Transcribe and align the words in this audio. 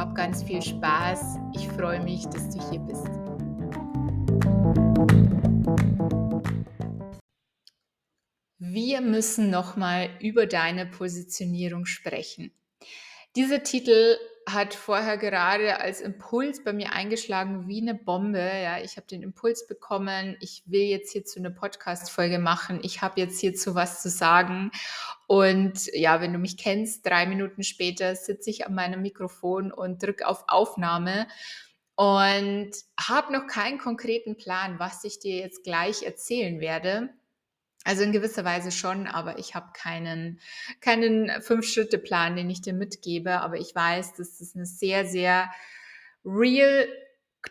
Hab 0.00 0.14
ganz 0.14 0.42
viel 0.42 0.62
Spaß. 0.62 1.36
Ich 1.54 1.68
freue 1.68 2.02
mich, 2.02 2.24
dass 2.24 2.48
du 2.48 2.70
hier 2.70 2.80
bist. 2.80 3.06
Wir 8.56 9.02
müssen 9.02 9.50
nochmal 9.50 10.08
über 10.22 10.46
deine 10.46 10.86
Positionierung 10.86 11.84
sprechen. 11.84 12.50
Dieser 13.36 13.62
Titel 13.62 14.16
hat 14.52 14.74
vorher 14.74 15.16
gerade 15.16 15.80
als 15.80 16.00
Impuls 16.00 16.64
bei 16.64 16.72
mir 16.72 16.92
eingeschlagen 16.92 17.68
wie 17.68 17.80
eine 17.80 17.94
Bombe. 17.94 18.38
Ja, 18.38 18.78
ich 18.78 18.96
habe 18.96 19.06
den 19.06 19.22
Impuls 19.22 19.66
bekommen, 19.66 20.36
ich 20.40 20.62
will 20.66 20.82
jetzt 20.82 21.12
hierzu 21.12 21.38
eine 21.38 21.50
Podcast-Folge 21.50 22.38
machen. 22.38 22.80
Ich 22.82 23.02
habe 23.02 23.20
jetzt 23.20 23.40
hierzu 23.40 23.74
was 23.74 24.02
zu 24.02 24.08
sagen. 24.08 24.70
Und 25.26 25.86
ja, 25.92 26.20
wenn 26.20 26.32
du 26.32 26.38
mich 26.38 26.56
kennst, 26.56 27.06
drei 27.06 27.26
Minuten 27.26 27.62
später 27.62 28.16
sitze 28.16 28.50
ich 28.50 28.66
an 28.66 28.74
meinem 28.74 29.02
Mikrofon 29.02 29.72
und 29.72 30.02
drücke 30.02 30.26
auf 30.26 30.44
Aufnahme 30.48 31.26
und 31.94 32.70
habe 32.98 33.32
noch 33.32 33.46
keinen 33.46 33.78
konkreten 33.78 34.36
Plan, 34.36 34.78
was 34.78 35.04
ich 35.04 35.18
dir 35.18 35.36
jetzt 35.36 35.64
gleich 35.64 36.02
erzählen 36.02 36.58
werde. 36.58 37.10
Also 37.90 38.04
in 38.04 38.12
gewisser 38.12 38.44
Weise 38.44 38.70
schon, 38.70 39.08
aber 39.08 39.40
ich 39.40 39.56
habe 39.56 39.72
keinen, 39.72 40.38
keinen 40.80 41.42
Fünf-Schritte-Plan, 41.42 42.36
den 42.36 42.48
ich 42.48 42.62
dir 42.62 42.72
mitgebe. 42.72 43.40
Aber 43.40 43.56
ich 43.56 43.74
weiß, 43.74 44.14
dass 44.14 44.38
das 44.38 44.54
eine 44.54 44.64
sehr, 44.64 45.06
sehr 45.06 45.50
real 46.24 46.86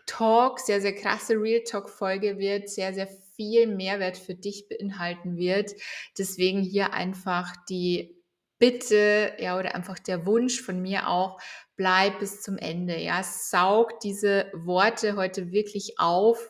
Talk, 0.06 0.62
sehr, 0.62 0.80
sehr 0.80 0.96
krasse 0.96 1.34
Real 1.34 1.62
Talk-Folge 1.64 2.38
wird, 2.38 2.70
sehr, 2.70 2.94
sehr 2.94 3.10
viel 3.36 3.68
Mehrwert 3.68 4.18
für 4.18 4.34
dich 4.34 4.70
beinhalten 4.70 5.36
wird. 5.36 5.74
Deswegen 6.18 6.62
hier 6.62 6.94
einfach 6.94 7.54
die 7.68 8.16
Bitte, 8.60 9.34
ja, 9.40 9.60
oder 9.60 9.76
einfach 9.76 10.00
der 10.00 10.26
Wunsch 10.26 10.62
von 10.62 10.82
mir 10.82 11.10
auch, 11.10 11.42
bleib 11.76 12.20
bis 12.20 12.42
zum 12.42 12.58
Ende, 12.58 12.98
ja, 12.98 13.24
saug 13.24 14.00
diese 14.00 14.50
Worte 14.54 15.18
heute 15.18 15.52
wirklich 15.52 15.96
auf 15.98 16.50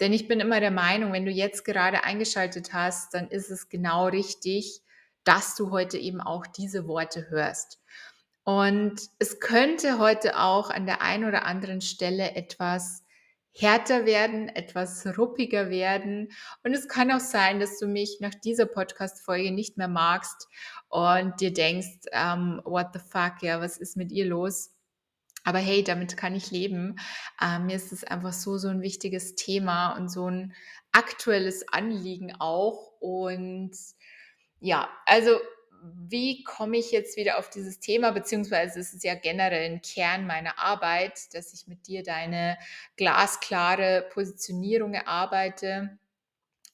denn 0.00 0.12
ich 0.12 0.28
bin 0.28 0.40
immer 0.40 0.60
der 0.60 0.70
Meinung, 0.70 1.12
wenn 1.12 1.24
du 1.24 1.30
jetzt 1.30 1.64
gerade 1.64 2.04
eingeschaltet 2.04 2.72
hast, 2.72 3.14
dann 3.14 3.28
ist 3.28 3.50
es 3.50 3.68
genau 3.68 4.06
richtig, 4.06 4.80
dass 5.24 5.54
du 5.54 5.70
heute 5.70 5.98
eben 5.98 6.20
auch 6.20 6.46
diese 6.46 6.86
Worte 6.86 7.30
hörst. 7.30 7.80
Und 8.44 9.00
es 9.18 9.40
könnte 9.40 9.98
heute 9.98 10.38
auch 10.38 10.70
an 10.70 10.84
der 10.86 11.00
einen 11.00 11.24
oder 11.24 11.46
anderen 11.46 11.80
Stelle 11.80 12.34
etwas 12.34 13.02
härter 13.56 14.04
werden, 14.04 14.48
etwas 14.48 15.06
ruppiger 15.16 15.70
werden. 15.70 16.32
Und 16.64 16.74
es 16.74 16.88
kann 16.88 17.12
auch 17.12 17.20
sein, 17.20 17.60
dass 17.60 17.78
du 17.78 17.86
mich 17.86 18.18
nach 18.20 18.34
dieser 18.34 18.66
Podcast-Folge 18.66 19.52
nicht 19.52 19.78
mehr 19.78 19.88
magst 19.88 20.48
und 20.88 21.40
dir 21.40 21.52
denkst, 21.52 22.06
um, 22.12 22.12
ähm, 22.12 22.60
what 22.64 22.88
the 22.92 22.98
fuck, 22.98 23.42
ja, 23.42 23.60
was 23.60 23.78
ist 23.78 23.96
mit 23.96 24.10
ihr 24.10 24.26
los? 24.26 24.73
Aber 25.44 25.58
hey, 25.58 25.84
damit 25.84 26.16
kann 26.16 26.34
ich 26.34 26.50
leben. 26.50 26.96
Ähm, 27.40 27.66
mir 27.66 27.76
ist 27.76 27.92
es 27.92 28.02
einfach 28.02 28.32
so, 28.32 28.56
so 28.56 28.68
ein 28.68 28.82
wichtiges 28.82 29.34
Thema 29.34 29.94
und 29.96 30.08
so 30.10 30.28
ein 30.28 30.54
aktuelles 30.92 31.68
Anliegen 31.68 32.34
auch. 32.38 32.92
Und 33.00 33.72
ja, 34.60 34.88
also 35.06 35.38
wie 35.84 36.42
komme 36.44 36.78
ich 36.78 36.92
jetzt 36.92 37.18
wieder 37.18 37.38
auf 37.38 37.50
dieses 37.50 37.78
Thema, 37.78 38.10
beziehungsweise 38.12 38.80
es 38.80 38.94
ist 38.94 39.04
ja 39.04 39.14
generell 39.14 39.70
ein 39.70 39.82
Kern 39.82 40.26
meiner 40.26 40.58
Arbeit, 40.58 41.34
dass 41.34 41.52
ich 41.52 41.66
mit 41.66 41.86
dir 41.86 42.02
deine 42.02 42.56
glasklare 42.96 44.08
Positionierung 44.12 44.94
erarbeite 44.94 45.98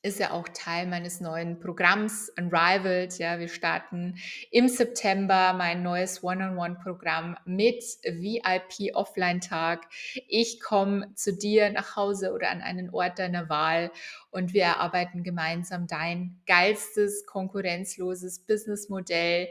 ist 0.03 0.19
ja 0.19 0.31
auch 0.31 0.49
Teil 0.49 0.87
meines 0.87 1.21
neuen 1.21 1.61
Programms 1.61 2.31
Unrivaled. 2.39 3.19
Ja, 3.19 3.39
wir 3.39 3.49
starten 3.49 4.17
im 4.51 4.69
September 4.69 5.53
mein 5.53 5.83
neues 5.83 6.25
One-on-One-Programm 6.25 7.37
mit 7.45 7.85
VIP 8.05 8.95
Offline-Tag. 8.95 9.87
Ich 10.27 10.61
komme 10.61 11.15
zu 11.15 11.37
dir 11.37 11.71
nach 11.71 11.97
Hause 11.97 12.33
oder 12.33 12.51
an 12.51 12.63
einen 12.63 12.89
Ort 12.91 13.19
deiner 13.19 13.51
Wahl 13.51 13.91
und 14.31 14.55
wir 14.55 14.63
erarbeiten 14.63 15.23
gemeinsam 15.23 15.87
dein 15.87 16.41
geilstes, 16.47 17.27
konkurrenzloses 17.27 18.47
Businessmodell 18.47 19.49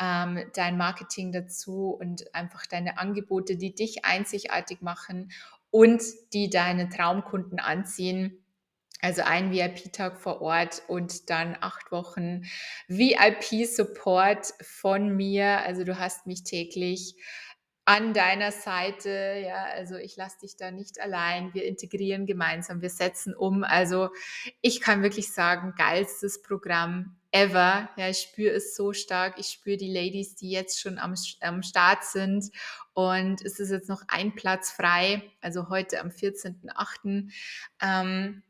ähm, 0.00 0.42
dein 0.54 0.78
Marketing 0.78 1.32
dazu 1.32 1.90
und 1.90 2.34
einfach 2.34 2.64
deine 2.64 2.96
Angebote, 2.96 3.56
die 3.56 3.74
dich 3.74 4.06
einzigartig 4.06 4.80
machen 4.80 5.30
und 5.70 6.02
die 6.32 6.48
deine 6.48 6.88
Traumkunden 6.88 7.58
anziehen 7.58 8.41
also 9.02 9.22
ein 9.22 9.50
VIP-Tag 9.50 10.20
vor 10.20 10.40
Ort 10.40 10.82
und 10.86 11.28
dann 11.28 11.56
acht 11.60 11.90
Wochen 11.90 12.44
VIP-Support 12.86 14.54
von 14.62 15.16
mir. 15.16 15.58
Also 15.62 15.82
du 15.82 15.98
hast 15.98 16.26
mich 16.28 16.44
täglich 16.44 17.16
an 17.84 18.14
deiner 18.14 18.52
Seite. 18.52 19.42
Ja, 19.44 19.64
also 19.64 19.96
ich 19.96 20.16
lasse 20.16 20.38
dich 20.42 20.56
da 20.56 20.70
nicht 20.70 21.00
allein. 21.00 21.52
Wir 21.52 21.64
integrieren 21.64 22.26
gemeinsam, 22.26 22.80
wir 22.80 22.90
setzen 22.90 23.34
um. 23.34 23.64
Also 23.64 24.10
ich 24.60 24.80
kann 24.80 25.02
wirklich 25.02 25.32
sagen, 25.32 25.74
geilstes 25.76 26.40
Programm 26.40 27.16
ever. 27.32 27.88
Ja, 27.96 28.08
ich 28.08 28.18
spüre 28.18 28.54
es 28.54 28.76
so 28.76 28.92
stark. 28.92 29.34
Ich 29.36 29.48
spüre 29.48 29.78
die 29.78 29.92
Ladies, 29.92 30.36
die 30.36 30.50
jetzt 30.50 30.80
schon 30.80 30.98
am, 30.98 31.14
am 31.40 31.62
Start 31.64 32.04
sind. 32.04 32.52
Und 32.94 33.42
es 33.42 33.58
ist 33.58 33.70
jetzt 33.70 33.88
noch 33.88 34.02
ein 34.06 34.36
Platz 34.36 34.70
frei. 34.70 35.22
Also 35.40 35.68
heute 35.70 36.00
am 36.00 36.10
14.8. 36.10 37.32
Ähm, 37.80 38.44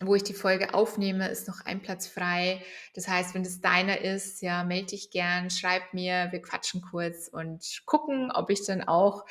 wo 0.00 0.14
ich 0.14 0.22
die 0.22 0.34
Folge 0.34 0.74
aufnehme, 0.74 1.28
ist 1.28 1.48
noch 1.48 1.64
ein 1.64 1.80
Platz 1.80 2.06
frei. 2.06 2.62
Das 2.94 3.08
heißt, 3.08 3.34
wenn 3.34 3.42
das 3.42 3.60
deiner 3.60 4.00
ist, 4.00 4.42
ja, 4.42 4.62
melde 4.62 4.88
dich 4.88 5.10
gern, 5.10 5.50
schreib 5.50 5.92
mir, 5.92 6.28
wir 6.30 6.40
quatschen 6.40 6.82
kurz 6.82 7.28
und 7.28 7.82
gucken, 7.84 8.30
ob 8.30 8.50
ich 8.50 8.64
dann 8.64 8.82
auch 8.82 9.24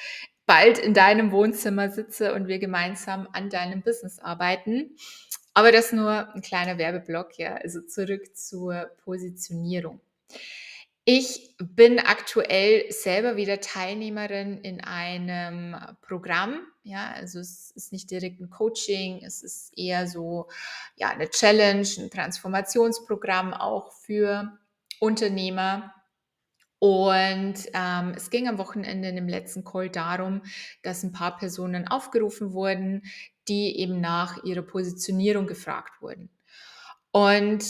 bald 0.45 0.78
in 0.78 0.94
deinem 0.94 1.31
Wohnzimmer 1.31 1.89
sitze 1.89 2.33
und 2.33 2.47
wir 2.47 2.59
gemeinsam 2.59 3.28
an 3.31 3.50
deinem 3.50 3.81
Business 3.81 4.19
arbeiten. 4.19 4.95
Aber 5.53 5.72
das 5.72 5.91
nur 5.91 6.33
ein 6.33 6.41
kleiner 6.41 6.78
Werbeblock, 6.78 7.38
ja, 7.38 7.55
also 7.55 7.81
zurück 7.81 8.35
zur 8.35 8.91
Positionierung. 9.03 10.01
Ich 11.05 11.55
bin 11.58 11.99
aktuell 11.99 12.91
selber 12.91 13.37
wieder 13.37 13.61
Teilnehmerin 13.61 14.58
in 14.58 14.81
einem 14.81 15.75
Programm. 16.02 16.59
Ja, 16.87 17.11
also 17.11 17.39
es 17.39 17.72
ist 17.72 17.91
nicht 17.91 18.09
direkt 18.09 18.39
ein 18.39 18.49
Coaching, 18.49 19.22
es 19.22 19.43
ist 19.43 19.78
eher 19.78 20.07
so 20.07 20.47
ja, 20.95 21.09
eine 21.09 21.29
Challenge, 21.29 21.85
ein 21.97 22.09
Transformationsprogramm 22.09 23.53
auch 23.53 23.91
für 23.91 24.57
Unternehmer. 25.01 25.93
Und 26.79 27.55
ähm, 27.73 28.13
es 28.16 28.29
ging 28.29 28.47
am 28.47 28.57
Wochenende 28.57 29.09
in 29.09 29.17
dem 29.17 29.28
letzten 29.28 29.66
Call 29.66 29.89
darum, 29.89 30.43
dass 30.81 31.03
ein 31.03 31.11
paar 31.11 31.35
Personen 31.35 31.89
aufgerufen 31.89 32.53
wurden, 32.53 33.03
die 33.49 33.79
eben 33.79 33.99
nach 33.99 34.43
ihrer 34.45 34.61
Positionierung 34.61 35.45
gefragt 35.45 36.01
wurden. 36.01 36.29
Und 37.11 37.66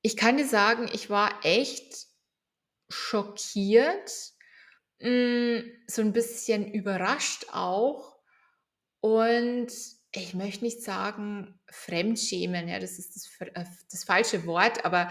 ich 0.00 0.16
kann 0.16 0.38
dir 0.38 0.46
sagen, 0.46 0.88
ich 0.90 1.10
war 1.10 1.44
echt 1.44 2.06
schockiert, 2.88 4.10
hm, 5.00 5.64
so 5.86 6.00
ein 6.00 6.14
bisschen 6.14 6.72
überrascht 6.72 7.44
auch 7.52 8.17
und 9.00 9.68
ich 10.12 10.34
möchte 10.34 10.64
nicht 10.64 10.82
sagen 10.82 11.60
Fremdschämen, 11.70 12.68
ja, 12.68 12.78
das 12.78 12.98
ist 12.98 13.14
das 13.16 13.48
äh, 13.54 13.64
das 13.90 14.04
falsche 14.04 14.46
Wort, 14.46 14.84
aber 14.84 15.10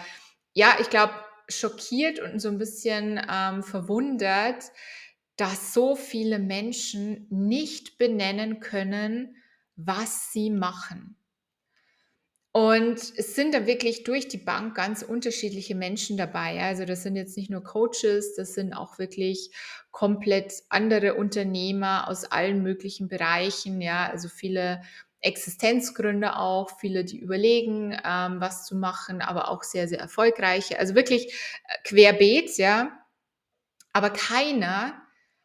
ja, 0.53 0.77
ich 0.81 0.89
glaube, 0.89 1.13
schockiert 1.49 2.19
und 2.19 2.39
so 2.39 2.49
ein 2.49 2.57
bisschen, 2.57 3.21
ähm, 3.29 3.63
verwundert, 3.63 4.65
dass 5.37 5.73
so 5.73 5.95
viele 5.95 6.39
Menschen 6.39 7.27
nicht 7.29 7.97
benennen 7.97 8.59
können, 8.59 9.35
was 9.75 10.31
sie 10.31 10.49
machen. 10.49 11.16
Und 12.57 12.97
es 13.15 13.35
sind 13.35 13.53
da 13.53 13.67
wirklich 13.67 14.03
durch 14.03 14.27
die 14.27 14.39
Bank 14.39 14.73
ganz 14.73 15.03
unterschiedliche 15.03 15.75
Menschen 15.75 16.17
dabei. 16.17 16.59
Also 16.63 16.85
das 16.85 17.03
sind 17.03 17.15
jetzt 17.15 17.37
nicht 17.37 17.51
nur 17.51 17.63
Coaches, 17.63 18.33
das 18.35 18.55
sind 18.55 18.73
auch 18.73 18.97
wirklich 18.97 19.51
komplett 19.91 20.63
andere 20.69 21.13
Unternehmer 21.13 22.07
aus 22.07 22.23
allen 22.23 22.63
möglichen 22.63 23.09
Bereichen. 23.09 23.79
Ja, 23.79 24.09
also 24.09 24.27
viele 24.27 24.81
Existenzgründer 25.21 26.39
auch, 26.39 26.79
viele, 26.79 27.05
die 27.05 27.19
überlegen, 27.19 27.95
ähm, 28.03 28.41
was 28.41 28.65
zu 28.65 28.75
machen, 28.75 29.21
aber 29.21 29.51
auch 29.51 29.61
sehr, 29.61 29.87
sehr 29.87 29.99
erfolgreiche. 29.99 30.79
Also 30.79 30.95
wirklich 30.95 31.27
äh, 31.27 31.77
querbeet, 31.83 32.57
ja. 32.57 33.05
Aber 33.93 34.09
keiner 34.09 34.99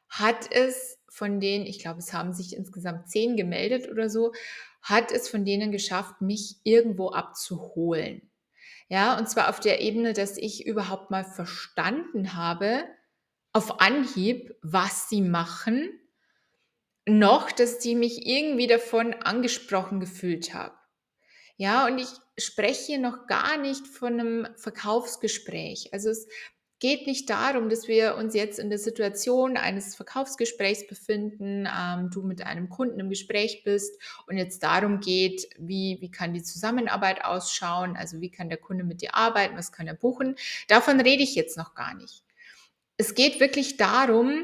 hat 0.09 0.51
es 0.51 0.99
von 1.11 1.41
denen, 1.41 1.67
ich 1.67 1.79
glaube, 1.79 1.99
es 1.99 2.15
haben 2.15 2.33
sich 2.33 2.57
insgesamt 2.57 3.11
zehn 3.11 3.37
gemeldet 3.37 3.91
oder 3.91 4.09
so, 4.09 4.33
hat 4.83 5.13
es 5.13 5.29
von 5.29 5.45
denen 5.45 5.73
geschafft, 5.73 6.21
mich 6.21 6.57
irgendwo 6.65 7.11
abzuholen. 7.11 8.31
Ja, 8.89 9.17
und 9.17 9.29
zwar 9.29 9.49
auf 9.49 9.61
der 9.61 9.81
Ebene, 9.81 10.13
dass 10.13 10.37
ich 10.37 10.67
überhaupt 10.67 11.11
mal 11.11 11.25
verstanden 11.25 12.35
habe, 12.35 12.85
auf 13.53 13.81
Anhieb, 13.81 14.55
was 14.63 15.09
sie 15.09 15.23
machen, 15.23 15.91
noch, 17.07 17.51
dass 17.51 17.79
die 17.79 17.95
mich 17.95 18.27
irgendwie 18.27 18.67
davon 18.67 19.15
angesprochen 19.15 20.01
gefühlt 20.01 20.55
haben. 20.55 20.77
Ja, 21.57 21.87
und 21.87 21.99
ich 21.99 22.09
spreche 22.39 22.87
hier 22.87 22.99
noch 22.99 23.27
gar 23.27 23.57
nicht 23.59 23.87
von 23.87 24.19
einem 24.19 24.49
Verkaufsgespräch. 24.57 25.93
Also 25.93 26.11
es 26.11 26.27
geht 26.83 27.07
nicht 27.07 27.31
darum, 27.31 27.69
dass 27.69 27.87
wir 27.87 28.17
uns 28.17 28.35
jetzt 28.35 28.59
in 28.59 28.69
der 28.69 28.79
Situation 28.81 29.57
eines 29.57 29.95
Verkaufsgesprächs 29.95 30.89
befinden, 30.89 31.69
ähm, 31.73 32.11
du 32.11 32.23
mit 32.23 32.45
einem 32.45 32.71
Kunden 32.71 32.99
im 32.99 33.09
Gespräch 33.09 33.63
bist 33.63 34.03
und 34.27 34.37
jetzt 34.37 34.65
darum 34.65 34.99
geht, 34.99 35.49
wie, 35.57 35.99
wie 36.01 36.11
kann 36.11 36.35
die 36.35 36.43
Zusammenarbeit 36.43 37.25
ausschauen, 37.25 37.97
also 37.97 38.21
wie 38.21 38.33
kann 38.33 38.49
der 38.49 38.59
Kunde 38.59 38.83
mit 38.83 39.01
dir 39.01 39.15
arbeiten, 39.15 39.57
was 39.57 39.71
kann 39.71 39.87
er 39.87 39.95
buchen. 39.95 40.35
Davon 40.67 41.01
rede 41.01 41.23
ich 41.23 41.37
jetzt 41.37 41.57
noch 41.57 41.77
gar 41.77 41.95
nicht. 41.95 42.25
Es 42.97 43.15
geht 43.15 43.39
wirklich 43.39 43.77
darum, 43.77 44.43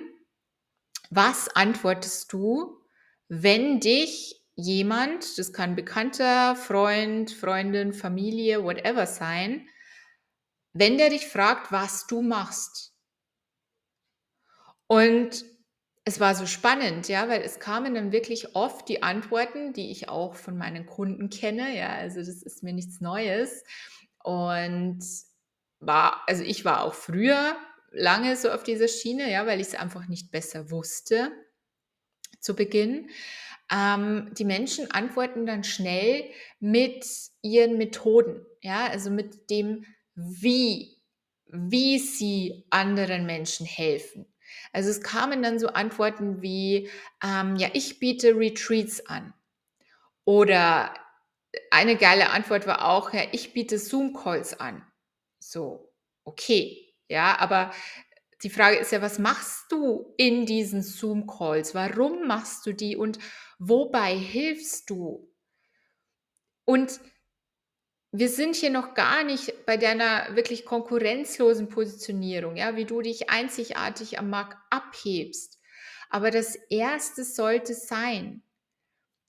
was 1.11 1.49
antwortest 1.49 2.32
du, 2.32 2.81
wenn 3.26 3.81
dich 3.81 4.41
jemand, 4.55 5.38
das 5.41 5.52
kann 5.52 5.75
Bekannter, 5.75 6.55
Freund, 6.55 7.32
Freundin, 7.32 7.93
Familie, 7.93 8.62
whatever 8.62 9.06
sein, 9.06 9.69
wenn 10.78 10.98
der 10.98 11.10
dich 11.10 11.26
fragt, 11.26 11.72
was 11.72 12.06
du 12.06 12.22
machst. 12.22 12.94
Und 14.86 15.44
es 16.04 16.20
war 16.20 16.34
so 16.34 16.46
spannend, 16.46 17.08
ja, 17.08 17.28
weil 17.28 17.42
es 17.42 17.60
kamen 17.60 17.94
dann 17.94 18.12
wirklich 18.12 18.56
oft 18.56 18.88
die 18.88 19.02
Antworten, 19.02 19.75
die 19.75 19.90
ich 19.90 20.08
auch 20.08 20.34
von 20.36 20.56
meinen 20.56 20.86
Kunden 20.86 21.28
kenne, 21.28 21.76
ja, 21.76 21.90
also 21.90 22.20
das 22.20 22.42
ist 22.42 22.62
mir 22.62 22.72
nichts 22.72 23.02
Neues. 23.02 23.62
Und 24.22 25.00
war, 25.80 26.22
also 26.26 26.42
ich 26.42 26.64
war 26.64 26.82
auch 26.82 26.94
früher 26.94 27.56
lange 27.90 28.36
so 28.36 28.50
auf 28.50 28.62
dieser 28.62 28.88
Schiene, 28.88 29.31
ja, 29.31 29.46
weil 29.46 29.60
ich 29.60 29.69
es 29.69 29.74
einfach 29.74 30.08
nicht 30.08 30.31
besser 30.31 30.70
wusste 30.70 31.31
zu 32.40 32.54
Beginn. 32.54 33.10
Ähm, 33.70 34.31
die 34.32 34.44
Menschen 34.44 34.90
antworten 34.90 35.44
dann 35.44 35.64
schnell 35.64 36.24
mit 36.58 37.04
ihren 37.42 37.76
Methoden, 37.76 38.46
ja, 38.62 38.86
also 38.86 39.10
mit 39.10 39.50
dem, 39.50 39.84
wie, 40.19 40.99
wie 41.47 41.99
sie 41.99 42.67
anderen 42.70 43.25
Menschen 43.25 43.65
helfen. 43.67 44.26
Also 44.73 44.91
es 44.91 45.00
kamen 45.00 45.43
dann 45.43 45.59
so 45.59 45.69
Antworten 45.69 46.43
wie, 46.43 46.91
ähm, 47.23 47.56
ja, 47.56 47.69
ich 47.73 48.00
biete 48.00 48.35
Retreats 48.35 49.06
an. 49.06 49.32
Oder 50.25 50.93
eine 51.70 51.97
geile 51.97 52.31
Antwort 52.31 52.67
war 52.67 52.85
auch, 52.88 53.12
ja, 53.12 53.23
ich 53.32 53.53
biete 53.53 53.79
Zoom-Calls 53.79 54.59
an. 54.61 54.85
So, 55.38 55.93
okay. 56.25 56.94
Ja, 57.09 57.38
aber 57.38 57.73
die 58.43 58.50
Frage 58.50 58.76
ist 58.76 58.93
ja, 58.93 59.00
was 59.00 59.19
machst 59.19 59.70
du 59.70 60.15
in 60.17 60.47
diesen 60.47 60.82
Zoom-Calls? 60.82 61.75
Warum 61.75 62.26
machst 62.26 62.67
du 62.67 62.73
die 62.73 62.97
und 62.97 63.19
wobei 63.59 64.17
hilfst 64.17 64.91
du? 64.91 65.32
Und 66.65 67.00
wir 68.10 68.28
sind 68.28 68.56
hier 68.56 68.70
noch 68.70 68.94
gar 68.94 69.22
nicht 69.22 69.66
bei 69.66 69.76
deiner 69.76 70.34
wirklich 70.34 70.64
konkurrenzlosen 70.64 71.69
Positionierung, 71.69 72.56
ja, 72.56 72.75
wie 72.76 72.87
du 72.87 73.02
dich 73.02 73.28
einzigartig 73.28 74.19
am 74.19 74.31
Markt 74.31 74.56
abhebst. 74.70 75.58
Aber 76.08 76.31
das 76.31 76.55
erste 76.70 77.22
sollte 77.25 77.75
sein, 77.75 78.43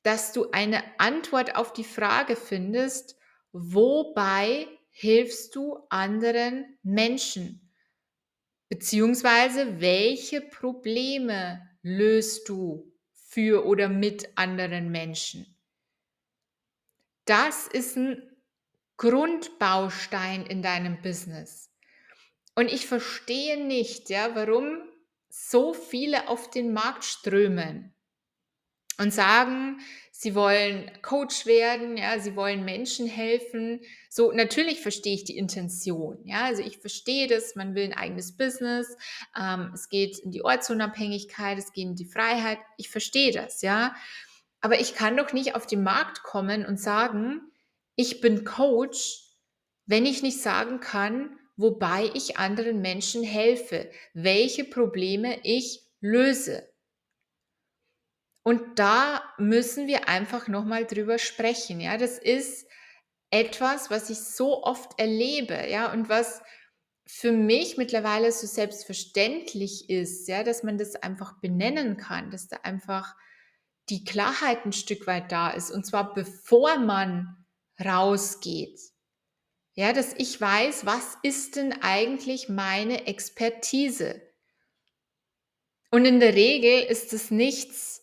dass 0.04 0.32
du 0.32 0.52
eine 0.52 0.82
Antwort 0.98 1.56
auf 1.56 1.74
die 1.74 1.84
Frage 1.84 2.38
findest, 2.38 3.18
wobei 3.52 4.68
hilfst 4.92 5.56
du 5.56 5.86
anderen 5.90 6.78
Menschen? 6.84 7.70
Beziehungsweise 8.70 9.82
welche 9.82 10.42
Probleme 10.42 11.68
löst 11.82 12.48
du 12.48 12.94
für 13.14 13.66
oder 13.66 13.90
mit 13.90 14.38
anderen 14.38 14.90
Menschen? 14.90 15.58
Das 17.26 17.68
ist 17.68 17.98
ein 17.98 18.29
Grundbaustein 19.00 20.46
in 20.46 20.62
deinem 20.62 21.02
Business. 21.02 21.72
Und 22.54 22.72
ich 22.72 22.86
verstehe 22.86 23.66
nicht, 23.66 24.10
ja, 24.10 24.36
warum 24.36 24.82
so 25.30 25.74
viele 25.74 26.28
auf 26.28 26.50
den 26.50 26.74
Markt 26.74 27.06
strömen 27.06 27.94
und 28.98 29.14
sagen, 29.14 29.80
sie 30.12 30.36
wollen 30.36 30.92
Coach 31.02 31.46
werden, 31.46 31.96
ja, 31.96 32.20
sie 32.20 32.36
wollen 32.36 32.66
Menschen 32.66 33.08
helfen. 33.08 33.80
So, 34.10 34.34
natürlich 34.34 34.82
verstehe 34.82 35.14
ich 35.14 35.24
die 35.24 35.38
Intention, 35.38 36.20
ja, 36.26 36.44
also 36.44 36.62
ich 36.62 36.80
verstehe 36.80 37.28
das, 37.28 37.56
man 37.56 37.76
will 37.76 37.86
ein 37.86 37.94
eigenes 37.94 38.36
Business, 38.36 38.98
ähm, 39.40 39.72
es 39.74 39.88
geht 39.88 40.20
in 40.20 40.32
die 40.32 40.44
Ortsunabhängigkeit, 40.44 41.58
es 41.58 41.72
geht 41.72 41.86
in 41.86 41.96
die 41.96 42.04
Freiheit, 42.04 42.60
ich 42.76 42.90
verstehe 42.90 43.32
das, 43.32 43.62
ja. 43.62 43.96
Aber 44.60 44.82
ich 44.82 44.94
kann 44.94 45.16
doch 45.16 45.32
nicht 45.32 45.56
auf 45.56 45.66
den 45.66 45.84
Markt 45.84 46.22
kommen 46.24 46.66
und 46.66 46.78
sagen, 46.78 47.50
ich 48.00 48.22
bin 48.22 48.46
Coach, 48.46 49.26
wenn 49.86 50.06
ich 50.06 50.24
nicht 50.24 50.42
sagen 50.42 50.80
kann, 50.80 51.38
wobei 51.58 52.10
ich 52.14 52.38
anderen 52.38 52.80
Menschen 52.80 53.24
helfe, 53.24 53.92
welche 54.14 54.64
Probleme 54.64 55.38
ich 55.44 55.82
löse. 56.00 56.72
Und 58.42 58.80
da 58.80 59.22
müssen 59.38 59.88
wir 59.88 60.08
einfach 60.08 60.48
nochmal 60.48 60.86
drüber 60.86 61.20
sprechen. 61.20 61.82
Ja, 61.82 61.98
das 61.98 62.18
ist 62.18 62.70
etwas, 63.32 63.92
was 63.92 64.10
ich 64.10 64.20
so 64.20 64.64
oft 64.64 64.98
erlebe, 64.98 65.68
ja, 65.70 65.92
und 65.92 66.08
was 66.08 66.42
für 67.06 67.34
mich 67.34 67.76
mittlerweile 67.76 68.32
so 68.32 68.48
selbstverständlich 68.48 69.90
ist, 69.90 70.30
ja, 70.30 70.44
dass 70.44 70.64
man 70.64 70.78
das 70.78 70.96
einfach 70.96 71.42
benennen 71.42 71.98
kann, 71.98 72.32
dass 72.32 72.48
da 72.48 72.60
einfach 72.64 73.18
die 73.90 74.06
Klarheit 74.06 74.66
ein 74.66 74.72
Stück 74.72 75.06
weit 75.06 75.34
da 75.34 75.50
ist 75.50 75.70
und 75.70 75.86
zwar 75.86 76.14
bevor 76.14 76.80
man 76.80 77.39
rausgeht. 77.84 78.80
Ja, 79.74 79.94
dass 79.94 80.14
ich 80.14 80.40
weiß, 80.40 80.86
was 80.86 81.18
ist 81.24 81.56
denn 81.56 81.74
eigentlich 81.82 82.50
meine 82.50 83.08
Expertise? 83.08 84.22
Und 85.92 86.06
in 86.06 86.20
der 86.20 86.36
Regel 86.36 86.84
ist 86.84 87.14
es 87.14 87.32
nichts 87.32 88.00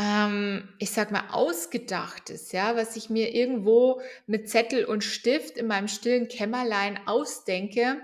ähm, 0.00 0.68
ich 0.78 0.92
sag 0.92 1.10
mal, 1.10 1.28
ausgedachtes, 1.30 2.52
ja, 2.52 2.76
was 2.76 2.96
ich 2.96 3.10
mir 3.10 3.34
irgendwo 3.34 4.00
mit 4.26 4.48
Zettel 4.48 4.84
und 4.84 5.04
Stift 5.04 5.56
in 5.56 5.66
meinem 5.66 5.88
stillen 5.88 6.28
Kämmerlein 6.28 6.98
ausdenke, 7.06 8.00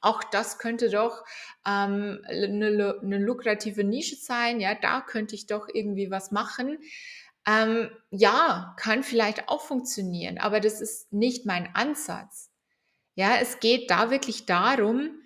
auch 0.00 0.24
das 0.24 0.58
könnte 0.58 0.90
doch 0.90 1.24
ähm, 1.66 2.20
eine, 2.26 2.98
eine 3.00 3.18
lukrative 3.18 3.84
Nische 3.84 4.16
sein, 4.16 4.60
ja, 4.60 4.74
da 4.74 5.00
könnte 5.00 5.34
ich 5.34 5.46
doch 5.46 5.68
irgendwie 5.72 6.10
was 6.10 6.32
machen. 6.32 6.78
Ähm, 7.46 7.90
ja, 8.10 8.74
kann 8.78 9.02
vielleicht 9.02 9.48
auch 9.48 9.62
funktionieren, 9.62 10.38
aber 10.38 10.60
das 10.60 10.80
ist 10.80 11.12
nicht 11.12 11.44
mein 11.44 11.74
Ansatz. 11.74 12.50
Ja, 13.14 13.36
es 13.40 13.60
geht 13.60 13.90
da 13.90 14.10
wirklich 14.10 14.46
darum, 14.46 15.20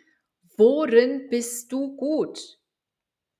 worin 0.56 1.28
bist 1.28 1.72
du 1.72 1.96
gut? 1.96 2.58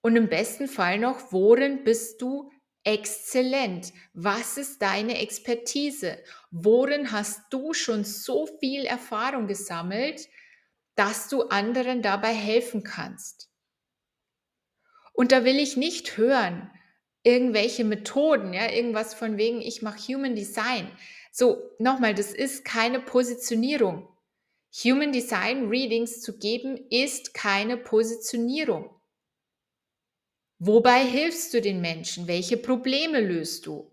Und 0.02 0.14
im 0.16 0.28
besten 0.28 0.68
Fall 0.68 0.98
noch, 0.98 1.32
worin 1.32 1.82
bist 1.84 2.22
du 2.22 2.52
exzellent? 2.84 3.92
Was 4.14 4.56
ist 4.56 4.80
deine 4.80 5.20
Expertise? 5.20 6.18
Worin 6.50 7.10
hast 7.10 7.42
du 7.50 7.72
schon 7.72 8.04
so 8.04 8.46
viel 8.60 8.84
Erfahrung 8.84 9.48
gesammelt, 9.48 10.28
dass 10.94 11.28
du 11.28 11.42
anderen 11.48 12.02
dabei 12.02 12.32
helfen 12.32 12.84
kannst? 12.84 13.50
Und 15.12 15.32
da 15.32 15.44
will 15.44 15.58
ich 15.58 15.76
nicht 15.76 16.16
hören, 16.16 16.70
irgendwelche 17.26 17.82
Methoden, 17.82 18.54
ja, 18.54 18.70
irgendwas 18.70 19.12
von 19.12 19.36
wegen, 19.36 19.60
ich 19.60 19.82
mache 19.82 19.98
Human 19.98 20.36
Design. 20.36 20.88
So, 21.32 21.60
nochmal, 21.80 22.14
das 22.14 22.32
ist 22.32 22.64
keine 22.64 23.00
Positionierung. 23.00 24.08
Human 24.84 25.10
Design 25.10 25.68
Readings 25.68 26.20
zu 26.20 26.38
geben, 26.38 26.78
ist 26.88 27.34
keine 27.34 27.76
Positionierung. 27.76 28.94
Wobei 30.60 31.04
hilfst 31.04 31.52
du 31.52 31.60
den 31.60 31.80
Menschen? 31.80 32.28
Welche 32.28 32.56
Probleme 32.56 33.20
löst 33.20 33.66
du? 33.66 33.90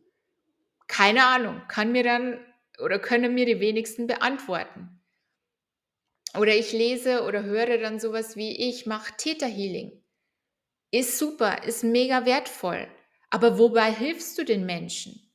Keine 0.87 1.25
Ahnung, 1.25 1.59
kann 1.67 1.91
mir 1.91 2.03
dann 2.03 2.39
oder 2.79 2.99
können 2.99 3.33
mir 3.33 3.47
die 3.47 3.59
wenigsten 3.59 4.05
beantworten. 4.05 5.01
Oder 6.37 6.55
ich 6.55 6.71
lese 6.71 7.23
oder 7.23 7.43
höre 7.43 7.79
dann 7.79 7.99
sowas 7.99 8.35
wie 8.35 8.69
ich 8.69 8.85
mache 8.85 9.15
Täterhealing. 9.17 10.03
Ist 10.91 11.17
super, 11.17 11.63
ist 11.63 11.83
mega 11.83 12.25
wertvoll. 12.25 12.87
Aber 13.33 13.57
wobei 13.57 13.91
hilfst 13.91 14.37
du 14.37 14.45
den 14.45 14.63
Menschen? 14.63 15.27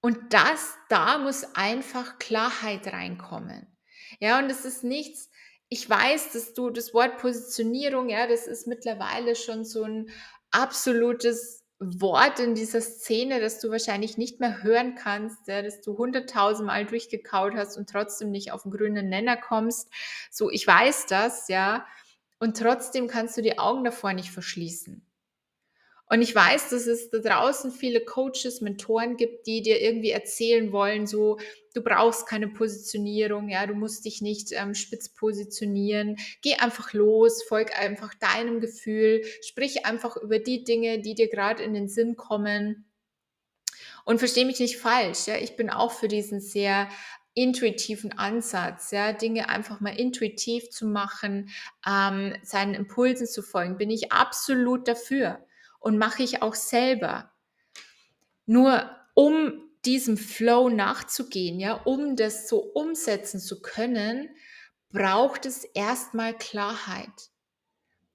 Und 0.00 0.34
das, 0.34 0.74
da 0.88 1.18
muss 1.18 1.44
einfach 1.54 2.18
Klarheit 2.18 2.88
reinkommen. 2.88 3.68
Ja, 4.18 4.40
und 4.40 4.50
es 4.50 4.64
ist 4.64 4.82
nichts, 4.82 5.30
ich 5.68 5.88
weiß, 5.88 6.32
dass 6.32 6.52
du 6.52 6.70
das 6.70 6.92
Wort 6.92 7.18
Positionierung, 7.18 8.08
ja, 8.08 8.26
das 8.26 8.48
ist 8.48 8.66
mittlerweile 8.66 9.36
schon 9.36 9.64
so 9.64 9.84
ein 9.84 10.10
absolutes 10.50 11.64
Wort 11.78 12.40
in 12.40 12.56
dieser 12.56 12.80
Szene, 12.80 13.40
das 13.40 13.60
du 13.60 13.70
wahrscheinlich 13.70 14.18
nicht 14.18 14.40
mehr 14.40 14.64
hören 14.64 14.96
kannst, 14.96 15.46
ja, 15.46 15.62
dass 15.62 15.80
du 15.80 15.96
hunderttausendmal 15.96 16.86
durchgekaut 16.86 17.54
hast 17.54 17.76
und 17.76 17.88
trotzdem 17.88 18.32
nicht 18.32 18.50
auf 18.50 18.64
den 18.64 18.72
grünen 18.72 19.08
Nenner 19.08 19.36
kommst. 19.36 19.92
So, 20.28 20.50
ich 20.50 20.66
weiß 20.66 21.06
das, 21.06 21.46
ja. 21.46 21.86
Und 22.40 22.58
trotzdem 22.58 23.06
kannst 23.06 23.36
du 23.36 23.42
die 23.42 23.60
Augen 23.60 23.84
davor 23.84 24.12
nicht 24.12 24.32
verschließen. 24.32 25.06
Und 26.06 26.20
ich 26.20 26.34
weiß, 26.34 26.68
dass 26.68 26.86
es 26.86 27.08
da 27.10 27.18
draußen 27.18 27.72
viele 27.72 28.04
Coaches, 28.04 28.60
Mentoren 28.60 29.16
gibt, 29.16 29.46
die 29.46 29.62
dir 29.62 29.80
irgendwie 29.80 30.10
erzählen 30.10 30.70
wollen, 30.70 31.06
so, 31.06 31.38
du 31.72 31.82
brauchst 31.82 32.26
keine 32.26 32.48
Positionierung, 32.48 33.48
ja, 33.48 33.66
du 33.66 33.74
musst 33.74 34.04
dich 34.04 34.20
nicht 34.20 34.52
ähm, 34.52 34.74
spitz 34.74 35.08
positionieren, 35.08 36.16
geh 36.42 36.56
einfach 36.56 36.92
los, 36.92 37.42
folg 37.42 37.78
einfach 37.78 38.12
deinem 38.14 38.60
Gefühl, 38.60 39.22
sprich 39.42 39.86
einfach 39.86 40.16
über 40.16 40.38
die 40.38 40.62
Dinge, 40.62 41.00
die 41.00 41.14
dir 41.14 41.28
gerade 41.28 41.62
in 41.62 41.72
den 41.72 41.88
Sinn 41.88 42.16
kommen. 42.16 42.84
Und 44.04 44.18
verstehe 44.18 44.44
mich 44.44 44.60
nicht 44.60 44.76
falsch, 44.76 45.26
ja, 45.26 45.36
ich 45.36 45.56
bin 45.56 45.70
auch 45.70 45.90
für 45.90 46.08
diesen 46.08 46.38
sehr 46.38 46.90
intuitiven 47.32 48.12
Ansatz, 48.12 48.90
ja, 48.90 49.14
Dinge 49.14 49.48
einfach 49.48 49.80
mal 49.80 49.98
intuitiv 49.98 50.68
zu 50.68 50.86
machen, 50.86 51.48
ähm, 51.88 52.34
seinen 52.42 52.74
Impulsen 52.74 53.26
zu 53.26 53.42
folgen, 53.42 53.78
bin 53.78 53.90
ich 53.90 54.12
absolut 54.12 54.86
dafür 54.86 55.44
und 55.84 55.98
mache 55.98 56.22
ich 56.22 56.40
auch 56.40 56.54
selber. 56.54 57.30
Nur 58.46 58.90
um 59.12 59.60
diesem 59.84 60.16
Flow 60.16 60.70
nachzugehen, 60.70 61.60
ja, 61.60 61.74
um 61.74 62.16
das 62.16 62.48
so 62.48 62.58
umsetzen 62.58 63.38
zu 63.38 63.60
können, 63.60 64.30
braucht 64.90 65.44
es 65.44 65.64
erstmal 65.64 66.32
Klarheit. 66.34 67.30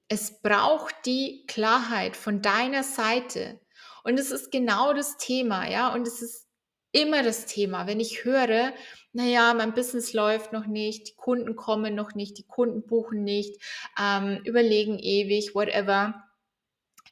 Es 0.08 0.42
braucht 0.42 0.96
die 1.06 1.46
Klarheit 1.48 2.18
von 2.18 2.42
deiner 2.42 2.84
Seite. 2.84 3.60
Und 4.04 4.20
es 4.20 4.32
ist 4.32 4.52
genau 4.52 4.94
das 4.94 5.18
Thema, 5.18 5.70
ja, 5.70 5.94
und 5.94 6.08
es 6.08 6.24
ist 6.24 6.48
immer 6.92 7.22
das 7.22 7.46
Thema, 7.46 7.86
wenn 7.86 8.00
ich 8.00 8.24
höre, 8.24 8.74
naja, 9.14 9.54
mein 9.54 9.76
Business 9.76 10.14
läuft 10.14 10.54
noch 10.54 10.66
nicht, 10.66 11.10
die 11.10 11.16
Kunden 11.16 11.56
kommen 11.56 11.94
noch 11.94 12.16
nicht, 12.16 12.40
die 12.40 12.48
Kunden 12.48 12.82
buchen 12.88 13.24
nicht, 13.24 13.62
ähm, 14.00 14.42
überlegen 14.44 14.98
ewig, 14.98 15.54
whatever 15.54 16.29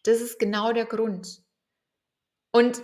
das 0.08 0.22
ist 0.22 0.40
genau 0.40 0.72
der 0.72 0.86
Grund. 0.86 1.42
Und 2.52 2.82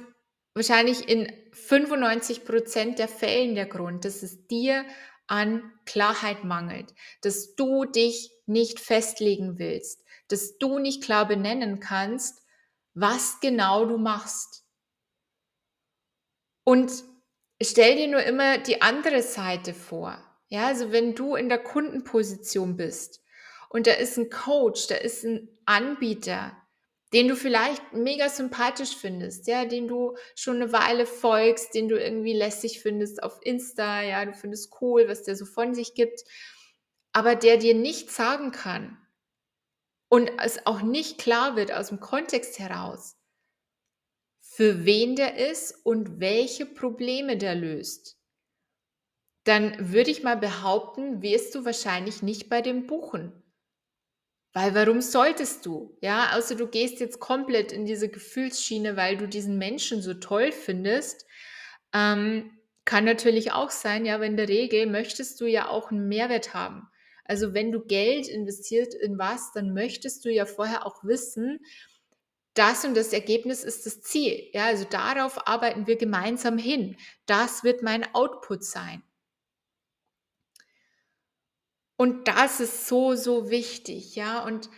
wahrscheinlich 0.54 1.08
in 1.08 1.32
95 1.54 2.46
Prozent 2.46 3.00
der 3.00 3.08
Fällen 3.08 3.56
der 3.56 3.66
Grund, 3.66 4.06
dass 4.06 4.24
es 4.24 4.48
dir 4.48 4.86
an 5.28 5.72
Klarheit 5.86 6.44
mangelt, 6.44 6.94
dass 7.22 7.56
du 7.56 7.86
dich 7.86 8.32
nicht 8.46 8.80
festlegen 8.80 9.58
willst, 9.58 10.04
dass 10.28 10.58
du 10.58 10.80
nicht 10.80 11.04
klar 11.04 11.28
benennen 11.28 11.80
kannst, 11.80 12.44
was 12.94 13.40
genau 13.40 13.86
du 13.86 13.98
machst. 13.98 14.66
Und 16.66 16.92
stell 17.62 17.96
dir 17.96 18.08
nur 18.08 18.24
immer 18.24 18.58
die 18.58 18.82
andere 18.82 19.22
Seite 19.22 19.74
vor. 19.74 20.24
Ja, 20.50 20.68
also 20.68 20.92
wenn 20.92 21.16
du 21.16 21.36
in 21.36 21.50
der 21.50 21.58
Kundenposition 21.58 22.76
bist 22.76 23.24
und 23.70 23.88
da 23.88 23.94
ist 23.94 24.18
ein 24.18 24.30
Coach, 24.30 24.88
da 24.88 24.96
ist 24.96 25.24
ein 25.24 25.50
Anbieter, 25.66 26.56
den 27.14 27.28
du 27.28 27.36
vielleicht 27.36 27.94
mega 27.94 28.28
sympathisch 28.30 28.96
findest, 28.96 29.48
ja, 29.48 29.66
den 29.66 29.88
du 29.88 30.18
schon 30.36 30.56
eine 30.58 30.74
Weile 30.74 31.06
folgst, 31.06 31.74
den 31.76 31.88
du 31.88 32.00
irgendwie 32.00 32.34
lässig 32.34 32.82
findest 32.82 33.22
auf 33.22 33.40
Insta, 33.44 34.02
ja, 34.02 34.26
du 34.26 34.34
findest 34.34 34.82
cool, 34.82 35.08
was 35.08 35.24
der 35.24 35.36
so 35.36 35.46
von 35.46 35.76
sich 35.76 35.94
gibt, 35.94 36.24
aber 37.12 37.36
der 37.36 37.58
dir 37.58 37.76
nicht 37.76 38.10
sagen 38.10 38.52
kann 38.52 38.98
und 40.10 40.32
es 40.42 40.66
auch 40.66 40.82
nicht 40.82 41.20
klar 41.20 41.56
wird 41.56 41.72
aus 41.72 41.90
dem 41.90 42.00
Kontext 42.00 42.58
heraus, 42.60 43.16
für 44.40 44.86
wen 44.86 45.16
der 45.16 45.38
ist 45.50 45.86
und 45.86 46.20
welche 46.20 46.66
Probleme 46.66 47.38
der 47.38 47.56
löst, 47.56 48.20
dann 49.44 49.92
würde 49.92 50.12
ich 50.12 50.24
mal 50.24 50.38
behaupten, 50.38 51.22
wirst 51.22 51.54
du 51.56 51.66
wahrscheinlich 51.66 52.22
nicht 52.24 52.50
bei 52.50 52.62
dem 52.62 52.88
buchen. 52.88 53.43
Weil 54.54 54.76
warum 54.76 55.02
solltest 55.02 55.66
du? 55.66 55.98
Ja, 56.02 56.38
außer 56.38 56.56
du 56.56 56.68
gehst 56.68 57.00
jetzt 57.00 57.20
komplett 57.20 57.72
in 57.72 57.86
diese 57.86 58.08
Gefühlsschiene, 58.10 58.96
weil 58.96 59.18
du 59.18 59.28
diesen 59.28 59.58
Menschen 59.58 60.02
so 60.02 60.14
toll 60.14 60.52
findest. 60.52 61.26
Ähm, 61.94 62.52
kann 62.86 63.06
natürlich 63.06 63.52
auch 63.52 63.72
sein, 63.72 64.06
ja, 64.06 64.16
aber 64.16 64.26
in 64.26 64.38
der 64.38 64.50
Regel 64.50 64.86
möchtest 64.88 65.40
du 65.42 65.46
ja 65.46 65.70
auch 65.70 65.90
einen 65.90 66.08
Mehrwert 66.08 66.54
haben. 66.54 66.88
Also 67.26 67.54
wenn 67.54 67.72
du 67.72 67.82
Geld 67.86 68.28
investiert 68.28 68.94
in 68.94 69.18
was, 69.18 69.54
dann 69.54 69.74
möchtest 69.74 70.26
du 70.26 70.30
ja 70.30 70.46
vorher 70.46 70.86
auch 70.86 71.04
wissen, 71.04 71.60
das 72.54 72.86
und 72.86 72.96
das 72.96 73.14
Ergebnis 73.14 73.64
ist 73.64 73.86
das 73.86 74.02
Ziel. 74.02 74.50
Ja, 74.54 74.66
also 74.66 74.86
darauf 74.86 75.48
arbeiten 75.48 75.88
wir 75.88 75.98
gemeinsam 75.98 76.58
hin. 76.58 76.98
Das 77.26 77.64
wird 77.64 77.82
mein 77.82 78.14
Output 78.14 78.64
sein. 78.64 79.02
Und 82.04 82.28
das 82.28 82.60
ist 82.60 82.90
so, 82.90 83.16
so 83.16 83.50
wichtig, 83.50 84.18
ja. 84.18 84.44
Und 84.44 84.70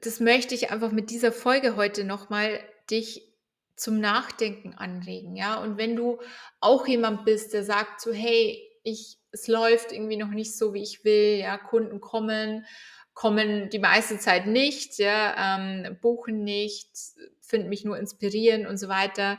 das 0.00 0.18
möchte 0.18 0.52
ich 0.52 0.72
einfach 0.72 0.90
mit 0.90 1.10
dieser 1.10 1.30
Folge 1.30 1.76
heute 1.76 2.02
nochmal 2.02 2.58
dich 2.90 3.32
zum 3.76 4.00
Nachdenken 4.00 4.74
anregen, 4.74 5.36
ja. 5.36 5.62
Und 5.62 5.78
wenn 5.78 5.94
du 5.94 6.18
auch 6.58 6.88
jemand 6.88 7.24
bist, 7.24 7.52
der 7.52 7.62
sagt 7.62 8.00
so, 8.00 8.12
hey, 8.12 8.60
ich, 8.82 9.18
es 9.30 9.46
läuft 9.46 9.92
irgendwie 9.92 10.16
noch 10.16 10.30
nicht 10.30 10.58
so, 10.58 10.74
wie 10.74 10.82
ich 10.82 11.04
will, 11.04 11.38
ja, 11.38 11.56
Kunden 11.56 12.00
kommen, 12.00 12.66
kommen 13.14 13.70
die 13.70 13.78
meiste 13.78 14.18
Zeit 14.18 14.48
nicht, 14.48 14.98
ja, 14.98 15.56
ähm, 15.56 15.98
buchen 16.00 16.42
nicht, 16.42 16.90
finden 17.40 17.68
mich 17.68 17.84
nur 17.84 17.96
inspirieren 17.96 18.66
und 18.66 18.76
so 18.76 18.88
weiter. 18.88 19.38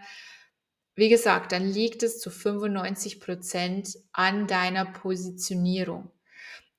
Wie 0.95 1.09
gesagt, 1.09 1.51
dann 1.51 1.67
liegt 1.67 2.03
es 2.03 2.21
zu 2.21 2.29
95 2.29 3.19
Prozent 3.19 3.97
an 4.13 4.47
deiner 4.47 4.85
Positionierung. 4.85 6.12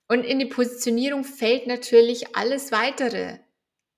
Und 0.09 0.25
in 0.25 0.39
die 0.39 0.47
Positionierung 0.47 1.25
fällt 1.25 1.67
natürlich 1.67 2.37
alles 2.37 2.73
weitere 2.73 3.39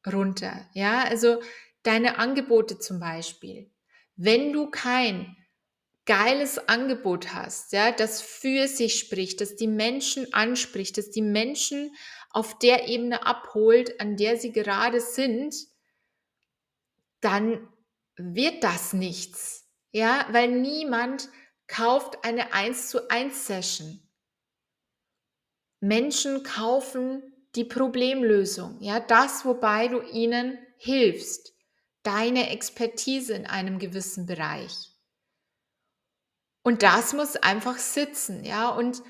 runter. 0.07 0.69
Ja, 0.73 1.03
also 1.05 1.43
deine 1.83 2.19
Angebote 2.19 2.79
zum 2.79 3.01
Beispiel. 3.01 3.71
Wenn 4.17 4.53
du 4.53 4.71
kein 4.71 5.37
geiles 6.05 6.59
Angebot 6.69 7.35
hast, 7.35 7.73
ja, 7.73 7.91
das 7.91 8.23
für 8.23 8.69
sich 8.69 8.99
spricht, 8.99 9.41
das 9.41 9.57
die 9.57 9.67
Menschen 9.67 10.33
anspricht, 10.33 10.97
das 10.97 11.11
die 11.11 11.23
Menschen 11.23 11.95
auf 12.31 12.59
der 12.59 12.89
Ebene 12.89 13.27
abholt, 13.27 14.01
an 14.01 14.17
der 14.17 14.37
sie 14.37 14.53
gerade 14.53 15.01
sind, 15.01 15.55
dann 17.21 17.69
wird 18.17 18.63
das 18.63 18.93
nichts. 18.93 19.69
Ja, 19.91 20.27
weil 20.31 20.49
niemand 20.49 21.29
kauft 21.67 22.25
eine 22.25 22.53
1 22.53 22.89
zu 22.89 23.11
1 23.11 23.47
Session. 23.47 24.06
Menschen 25.81 26.43
kaufen 26.43 27.23
die 27.55 27.65
Problemlösung, 27.65 28.81
ja, 28.81 29.01
das, 29.01 29.45
wobei 29.45 29.89
du 29.89 30.01
ihnen 30.03 30.59
hilfst, 30.79 31.55
deine 32.03 32.51
Expertise 32.51 33.35
in 33.35 33.47
einem 33.47 33.79
gewissen 33.79 34.27
Bereich. 34.27 34.93
Und 36.63 36.83
das 36.83 37.13
muss 37.13 37.37
einfach 37.37 37.79
sitzen, 37.79 38.45
ja, 38.45 38.69
und 38.69 39.03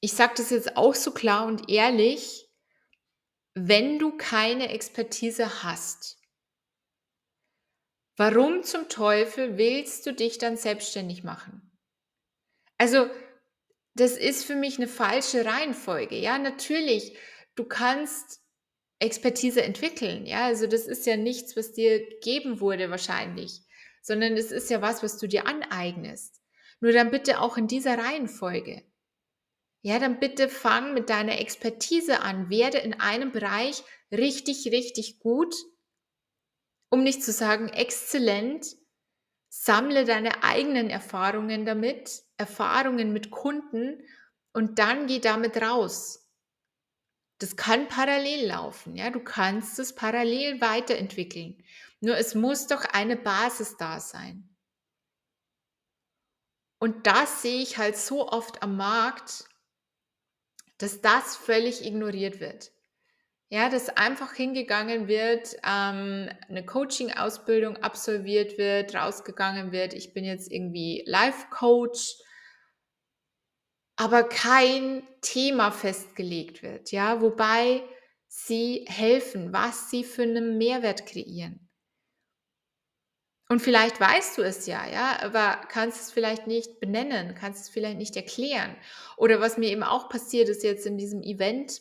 ich 0.00 0.12
sage 0.12 0.34
das 0.36 0.50
jetzt 0.50 0.76
auch 0.76 0.94
so 0.94 1.12
klar 1.12 1.46
und 1.46 1.68
ehrlich, 1.68 2.48
wenn 3.54 3.98
du 3.98 4.16
keine 4.16 4.68
Expertise 4.68 5.64
hast, 5.64 6.18
warum 8.16 8.62
zum 8.62 8.88
Teufel 8.88 9.58
willst 9.58 10.06
du 10.06 10.14
dich 10.14 10.38
dann 10.38 10.56
selbstständig 10.56 11.24
machen? 11.24 11.76
Also 12.76 13.10
das 14.00 14.16
ist 14.16 14.44
für 14.44 14.56
mich 14.56 14.78
eine 14.78 14.88
falsche 14.88 15.44
Reihenfolge. 15.44 16.16
Ja, 16.16 16.38
natürlich, 16.38 17.16
du 17.54 17.64
kannst 17.64 18.40
Expertise 19.00 19.62
entwickeln. 19.62 20.26
Ja, 20.26 20.46
also 20.46 20.66
das 20.66 20.86
ist 20.86 21.06
ja 21.06 21.16
nichts, 21.16 21.56
was 21.56 21.72
dir 21.72 22.04
gegeben 22.08 22.60
wurde 22.60 22.90
wahrscheinlich, 22.90 23.62
sondern 24.02 24.36
es 24.36 24.50
ist 24.50 24.70
ja 24.70 24.82
was, 24.82 25.02
was 25.02 25.18
du 25.18 25.26
dir 25.28 25.46
aneignest. 25.46 26.40
Nur 26.80 26.92
dann 26.92 27.10
bitte 27.10 27.40
auch 27.40 27.56
in 27.56 27.66
dieser 27.66 27.98
Reihenfolge. 27.98 28.84
ja, 29.82 29.98
dann 29.98 30.20
bitte 30.20 30.48
fang 30.48 30.94
mit 30.94 31.08
deiner 31.08 31.40
Expertise 31.40 32.20
an. 32.20 32.50
Werde 32.50 32.78
in 32.78 32.94
einem 33.00 33.32
Bereich 33.32 33.82
richtig, 34.10 34.66
richtig 34.72 35.20
gut, 35.20 35.54
um 36.90 37.02
nicht 37.02 37.22
zu 37.22 37.32
sagen 37.32 37.68
exzellent. 37.68 38.66
Sammle 39.48 40.04
deine 40.04 40.42
eigenen 40.42 40.90
Erfahrungen 40.90 41.64
damit, 41.64 42.22
Erfahrungen 42.38 43.12
mit 43.12 43.30
Kunden 43.30 44.02
und 44.52 44.78
dann 44.78 45.06
geh 45.06 45.20
damit 45.20 45.60
raus. 45.60 46.20
Das 47.40 47.54
kann 47.54 47.86
parallel 47.86 48.46
laufen, 48.48 48.96
ja, 48.96 49.10
du 49.10 49.20
kannst 49.20 49.78
es 49.78 49.94
parallel 49.94 50.60
weiterentwickeln. 50.60 51.62
Nur 52.00 52.16
es 52.16 52.34
muss 52.34 52.66
doch 52.66 52.84
eine 52.84 53.16
Basis 53.16 53.76
da 53.76 54.00
sein. 54.00 54.48
Und 56.82 57.06
das 57.08 57.42
sehe 57.42 57.60
ich 57.60 57.76
halt 57.78 57.96
so 57.96 58.28
oft 58.28 58.62
am 58.62 58.76
Markt, 58.76 59.44
dass 60.78 61.00
das 61.00 61.36
völlig 61.36 61.84
ignoriert 61.84 62.40
wird. 62.40 62.70
Ja, 63.50 63.68
dass 63.70 63.90
einfach 63.90 64.34
hingegangen 64.34 65.08
wird, 65.08 65.56
ähm, 65.66 66.30
'ne 66.48 66.66
Coaching-Ausbildung 66.66 67.78
absolviert 67.78 68.58
wird, 68.58 68.94
rausgegangen 68.94 69.72
wird: 69.72 69.94
„Ich 69.94 70.14
bin 70.14 70.24
jetzt 70.24 70.52
irgendwie 70.52 71.04
Life-Coach“ 71.06 72.16
aber 73.98 74.22
kein 74.24 75.02
Thema 75.22 75.72
festgelegt 75.72 76.62
wird, 76.62 76.92
ja, 76.92 77.20
wobei 77.20 77.82
sie 78.28 78.86
helfen, 78.88 79.52
was 79.52 79.90
sie 79.90 80.04
für 80.04 80.24
'nen 80.26 80.56
Mehrwert 80.58 81.06
kreieren. 81.06 81.68
Und 83.50 83.60
vielleicht 83.60 83.98
weißt 83.98 84.36
du 84.36 84.42
es 84.42 84.66
ja, 84.66 84.86
ja, 84.86 85.18
aber 85.22 85.58
kannst 85.68 86.02
es 86.02 86.10
vielleicht 86.12 86.46
nicht 86.46 86.80
benennen, 86.80 87.34
kannst 87.34 87.62
es 87.62 87.68
vielleicht 87.70 87.96
nicht 87.96 88.14
erklären. 88.14 88.76
Oder 89.16 89.40
was 89.40 89.56
mir 89.56 89.70
eben 89.70 89.82
auch 89.82 90.10
passiert 90.10 90.50
ist 90.50 90.62
jetzt 90.62 90.84
in 90.84 90.98
diesem 90.98 91.22
Event, 91.22 91.80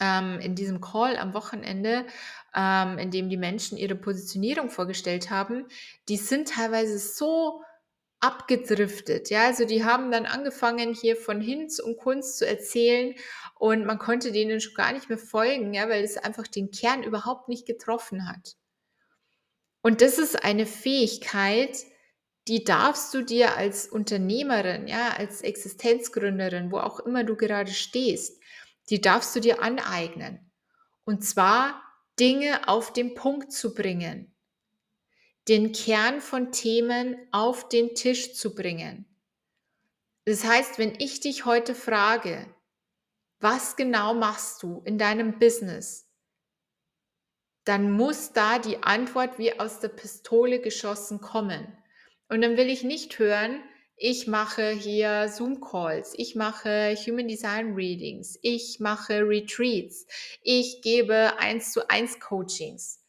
ähm, 0.00 0.40
in 0.40 0.54
diesem 0.56 0.80
Call 0.80 1.16
am 1.18 1.34
Wochenende, 1.34 2.06
ähm, 2.54 2.98
in 2.98 3.10
dem 3.12 3.30
die 3.30 3.36
Menschen 3.38 3.78
ihre 3.78 3.96
Positionierung 3.96 4.70
vorgestellt 4.70 5.30
haben, 5.30 5.66
die 6.08 6.16
sind 6.18 6.48
teilweise 6.50 6.98
so 6.98 7.62
abgedriftet, 8.24 9.28
ja? 9.28 9.44
Also, 9.44 9.66
die 9.66 9.84
haben 9.84 10.10
dann 10.10 10.24
angefangen, 10.24 10.94
hier 10.94 11.16
von 11.16 11.40
Hinz 11.40 11.78
und 11.78 11.98
Kunst 11.98 12.38
zu 12.38 12.46
erzählen 12.46 13.14
und 13.58 13.84
man 13.84 13.98
konnte 13.98 14.32
denen 14.32 14.60
schon 14.60 14.74
gar 14.74 14.92
nicht 14.92 15.08
mehr 15.08 15.18
folgen, 15.18 15.74
ja, 15.74 15.88
weil 15.88 16.02
es 16.02 16.16
einfach 16.16 16.46
den 16.46 16.70
Kern 16.70 17.02
überhaupt 17.02 17.48
nicht 17.48 17.66
getroffen 17.66 18.28
hat. 18.28 18.56
Und 19.82 20.00
das 20.00 20.18
ist 20.18 20.42
eine 20.42 20.64
Fähigkeit, 20.64 21.76
die 22.48 22.64
darfst 22.64 23.12
du 23.12 23.22
dir 23.22 23.56
als 23.56 23.86
Unternehmerin, 23.86 24.88
ja, 24.88 25.10
als 25.10 25.42
Existenzgründerin, 25.42 26.72
wo 26.72 26.78
auch 26.78 27.00
immer 27.00 27.24
du 27.24 27.36
gerade 27.36 27.72
stehst, 27.72 28.40
die 28.90 29.00
darfst 29.00 29.36
du 29.36 29.40
dir 29.40 29.62
aneignen. 29.62 30.50
Und 31.04 31.24
zwar 31.24 31.82
Dinge 32.18 32.68
auf 32.68 32.92
den 32.92 33.14
Punkt 33.14 33.52
zu 33.52 33.74
bringen 33.74 34.33
den 35.48 35.72
Kern 35.72 36.20
von 36.20 36.52
Themen 36.52 37.16
auf 37.32 37.68
den 37.68 37.94
Tisch 37.94 38.34
zu 38.34 38.54
bringen. 38.54 39.06
Das 40.26 40.44
heißt, 40.44 40.78
wenn 40.78 40.94
ich 41.00 41.20
dich 41.20 41.44
heute 41.44 41.74
frage: 41.74 42.46
„Was 43.40 43.76
genau 43.76 44.14
machst 44.14 44.62
du 44.62 44.82
in 44.86 44.98
deinem 44.98 45.38
Business?“ 45.38 46.08
Dann 47.66 47.90
muss 47.92 48.32
da 48.32 48.58
die 48.58 48.82
Antwort 48.82 49.38
wie 49.38 49.58
aus 49.58 49.80
der 49.80 49.88
Pistole 49.88 50.60
geschossen 50.60 51.20
kommen. 51.20 51.66
Und 52.28 52.40
dann 52.42 52.56
will 52.56 52.70
ich 52.70 52.84
nicht 52.84 53.18
hören: 53.18 53.62
„Ich 53.96 54.26
mache 54.26 54.70
hier 54.70 55.28
Zoom-Calls, 55.28 56.14
ich 56.16 56.34
mache 56.36 56.94
Human 57.06 57.28
Design 57.28 57.74
Readings, 57.74 58.38
ich 58.42 58.80
mache 58.80 59.20
Retreats, 59.28 60.06
ich 60.42 60.80
gebe 60.82 61.38
Eins-zu-eins-Coachings.“ 61.38 63.03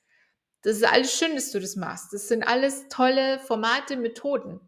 Das 0.65 0.77
ist 0.77 0.83
alles 0.83 1.15
schön, 1.15 1.35
dass 1.35 1.51
du 1.51 1.59
das 1.59 1.75
machst. 1.75 2.11
Das 2.11 2.27
sind 2.27 2.41
alles 2.41 2.87
tolle 2.89 3.37
Formate, 3.37 3.97
Methoden. 3.97 4.59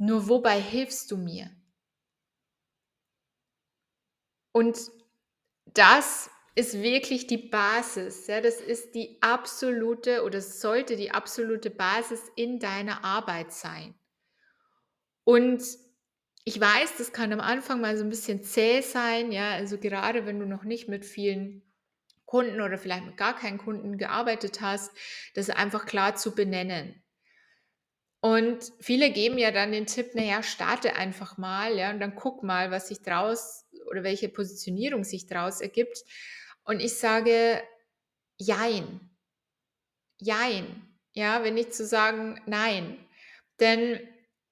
Nur 0.00 0.28
wobei 0.28 0.60
hilfst 0.60 1.10
du 1.10 1.16
mir? 1.16 1.50
Und 4.54 4.78
das 5.74 6.30
ist 6.54 6.74
wirklich 6.82 7.26
die 7.26 7.38
Basis, 7.38 8.26
ja, 8.28 8.40
das 8.40 8.60
ist 8.60 8.94
die 8.94 9.18
absolute 9.22 10.24
oder 10.24 10.40
sollte 10.42 10.96
die 10.96 11.10
absolute 11.12 11.70
Basis 11.70 12.20
in 12.36 12.58
deiner 12.60 13.04
Arbeit 13.04 13.52
sein. 13.52 13.94
Und 15.28 15.62
ich 16.44 16.58
weiß, 16.58 16.96
das 16.96 17.12
kann 17.12 17.32
am 17.34 17.40
Anfang 17.40 17.80
mal 17.82 17.96
so 17.98 18.04
'n 18.04 18.08
bisschen 18.08 18.42
zäh 18.42 18.80
sein, 18.80 19.32
ja, 19.32 19.50
also 19.52 19.76
gerade 19.78 20.24
wenn 20.26 20.40
du 20.40 20.46
noch 20.46 20.64
nicht 20.64 20.88
mit 20.88 21.04
vielen 21.04 21.62
Kunden 22.28 22.60
oder 22.62 22.78
vielleicht 22.78 23.06
mit 23.06 23.16
gar 23.18 23.36
keinen 23.36 23.58
Kunden 23.58 23.98
gearbeitet 23.98 24.60
hast, 24.62 24.92
das 25.34 25.50
einfach 25.50 25.86
klar 25.86 26.16
zu 26.16 26.36
benennen. 26.36 27.02
Und 28.20 28.72
viele 28.80 29.10
geben 29.12 29.38
ja 29.38 29.50
dann 29.52 29.70
den 29.72 29.86
Tipp: 29.86 30.10
„Na 30.14 30.22
ja, 30.22 30.42
starte 30.42 30.96
einfach 30.96 31.38
mal, 31.38 31.76
ja, 31.76 31.90
und 31.90 32.00
dann 32.00 32.14
guck 32.16 32.42
mal, 32.42 32.70
was 32.70 32.88
sich 32.88 33.02
draus 33.02 33.64
oder 33.90 34.02
welche 34.02 34.28
Positionierung 34.28 35.04
sich 35.04 35.26
draus 35.26 35.60
ergibt.“ 35.60 35.98
Und 36.64 36.80
ich 36.80 36.96
sage: 36.98 37.62
„Jein.“ 38.38 39.00
Jein, 40.20 40.82
ja, 41.12 41.42
wenn 41.44 41.54
nicht 41.54 41.74
zu 41.74 41.86
sagen: 41.86 42.40
„Nein.“ 42.46 42.98
Denn 43.60 44.00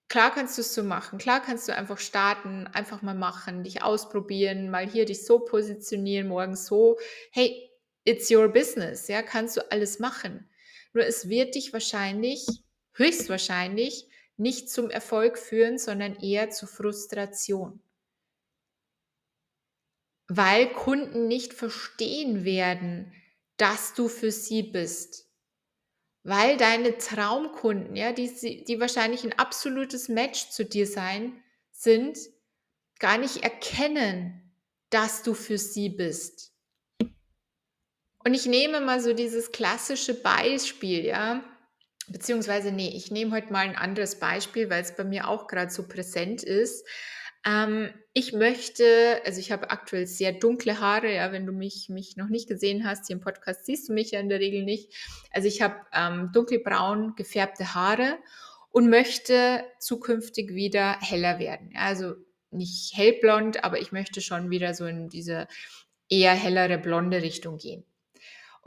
klar 0.08 0.32
kannst 0.32 0.58
du's 0.58 0.74
so 0.74 0.82
machen. 0.84 1.18
Klar 1.18 1.40
kannst 1.42 1.68
du 1.68 1.74
einfach 1.74 1.98
starten, 1.98 2.66
einfach 2.68 3.02
mal 3.02 3.14
machen, 3.14 3.64
dich 3.64 3.82
ausprobieren, 3.82 4.70
mal 4.70 4.86
hier 4.88 5.06
dich 5.06 5.24
so 5.26 5.40
positionieren, 5.40 6.28
morgen 6.28 6.56
so. 6.56 6.98
Hey, 7.32 7.65
it's 8.06 8.30
your 8.30 8.48
business, 8.48 9.08
ja, 9.08 9.22
kannst 9.22 9.56
du 9.58 9.72
alles 9.72 9.98
machen. 10.00 10.48
Nur 10.94 11.06
es 11.06 11.28
wird 11.28 11.54
dich 11.56 11.72
wahrscheinlich 11.74 12.46
höchstwahrscheinlich 12.94 14.08
nicht 14.38 14.70
zum 14.70 14.90
Erfolg 14.90 15.38
führen, 15.38 15.78
sondern 15.78 16.16
eher 16.20 16.50
zu 16.50 16.66
Frustration. 16.66 17.80
Weil 20.28 20.72
Kunden 20.72 21.28
nicht 21.28 21.54
verstehen 21.54 22.44
werden, 22.44 23.12
dass 23.58 23.94
du 23.94 24.08
für 24.08 24.32
sie 24.32 24.62
bist. 24.64 25.28
Weil 26.24 26.56
deine 26.56 26.98
Traumkunden, 26.98 27.96
ja, 27.96 28.12
die 28.12 28.64
die 28.64 28.80
wahrscheinlich 28.80 29.24
'n 29.24 29.32
absolutes 29.34 30.08
Match 30.08 30.50
zu 30.50 30.64
dir 30.64 30.86
sein 30.86 31.42
sind, 31.72 32.18
gar 33.00 33.18
nicht 33.18 33.44
erkennen, 33.44 34.52
dass 34.90 35.22
du 35.22 35.34
für 35.34 35.58
sie 35.58 35.90
bist. 35.90 36.52
Und 38.26 38.34
ich 38.34 38.46
nehme 38.46 38.80
mal 38.80 38.98
so 39.00 39.12
dieses 39.12 39.52
klassische 39.52 40.12
Beispiel, 40.12 41.04
ja, 41.04 41.44
beziehungsweise 42.08 42.72
ne, 42.72 42.92
ich 42.92 43.12
nehme 43.12 43.30
heute 43.30 43.52
mal 43.52 43.64
'n 43.68 43.76
anderes 43.76 44.18
Beispiel, 44.18 44.68
weil's 44.68 44.96
bei 44.96 45.04
mir 45.04 45.28
auch 45.28 45.46
grad 45.46 45.70
so 45.70 45.86
präsent 45.86 46.42
ist. 46.42 46.84
Ähm, 47.46 47.94
ich 48.14 48.32
möchte 48.32 49.20
also, 49.24 49.38
ich 49.38 49.52
habe 49.52 49.70
aktuell 49.70 50.08
sehr 50.08 50.32
dunkle 50.32 50.80
Haare, 50.80 51.14
ja, 51.14 51.30
wenn 51.30 51.46
du 51.46 51.52
mich 51.52 51.88
mich 51.88 52.16
noch 52.16 52.26
nicht 52.28 52.48
gesehen 52.48 52.84
hast, 52.84 53.06
hier 53.06 53.14
im 53.14 53.22
Podcast 53.22 53.64
siehst 53.64 53.88
du 53.88 53.92
mich 53.92 54.10
ja 54.10 54.18
in 54.18 54.28
der 54.28 54.40
Regel 54.40 54.64
nicht. 54.64 54.92
Also, 55.30 55.46
ich 55.46 55.62
habe, 55.62 55.76
ähm, 55.92 56.30
dunkelbraun 56.32 57.14
gefärbte 57.14 57.74
Haare 57.74 58.18
und 58.70 58.90
möchte 58.90 59.62
zukünftig 59.78 60.52
wieder 60.52 60.98
heller 61.00 61.38
werden. 61.38 61.70
Also, 61.76 62.14
nicht 62.50 62.96
hellblond, 62.96 63.62
aber 63.62 63.78
ich 63.80 63.92
möchte 63.92 64.20
schon 64.20 64.50
wieder 64.50 64.74
so 64.74 64.84
in 64.86 65.08
diese 65.08 65.46
eher 66.08 66.34
hellere 66.34 66.78
blonde 66.78 67.22
Richtung 67.22 67.58
gehen. 67.58 67.84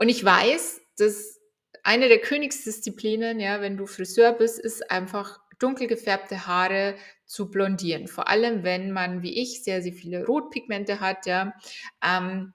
Und 0.00 0.08
ich 0.08 0.24
weiß, 0.24 0.80
dass 0.96 1.38
eine 1.82 2.08
der 2.08 2.20
Königsdisziplinen, 2.20 3.38
ja, 3.38 3.60
wenn 3.60 3.76
du 3.76 3.86
Friseur 3.86 4.32
bist, 4.32 4.58
ist 4.58 4.90
einfach 4.90 5.38
dunkel 5.58 5.88
gefärbte 5.88 6.46
Haare 6.46 6.94
zu 7.26 7.50
blondieren. 7.50 8.08
Vor 8.08 8.26
allem, 8.28 8.62
wenn 8.64 8.92
man 8.92 9.22
wie 9.22 9.38
ich 9.42 9.62
sehr, 9.62 9.82
sehr 9.82 9.92
viele 9.92 10.24
Rotpigmente 10.24 11.00
hat, 11.00 11.26
ja. 11.26 11.52
Ähm, 12.02 12.54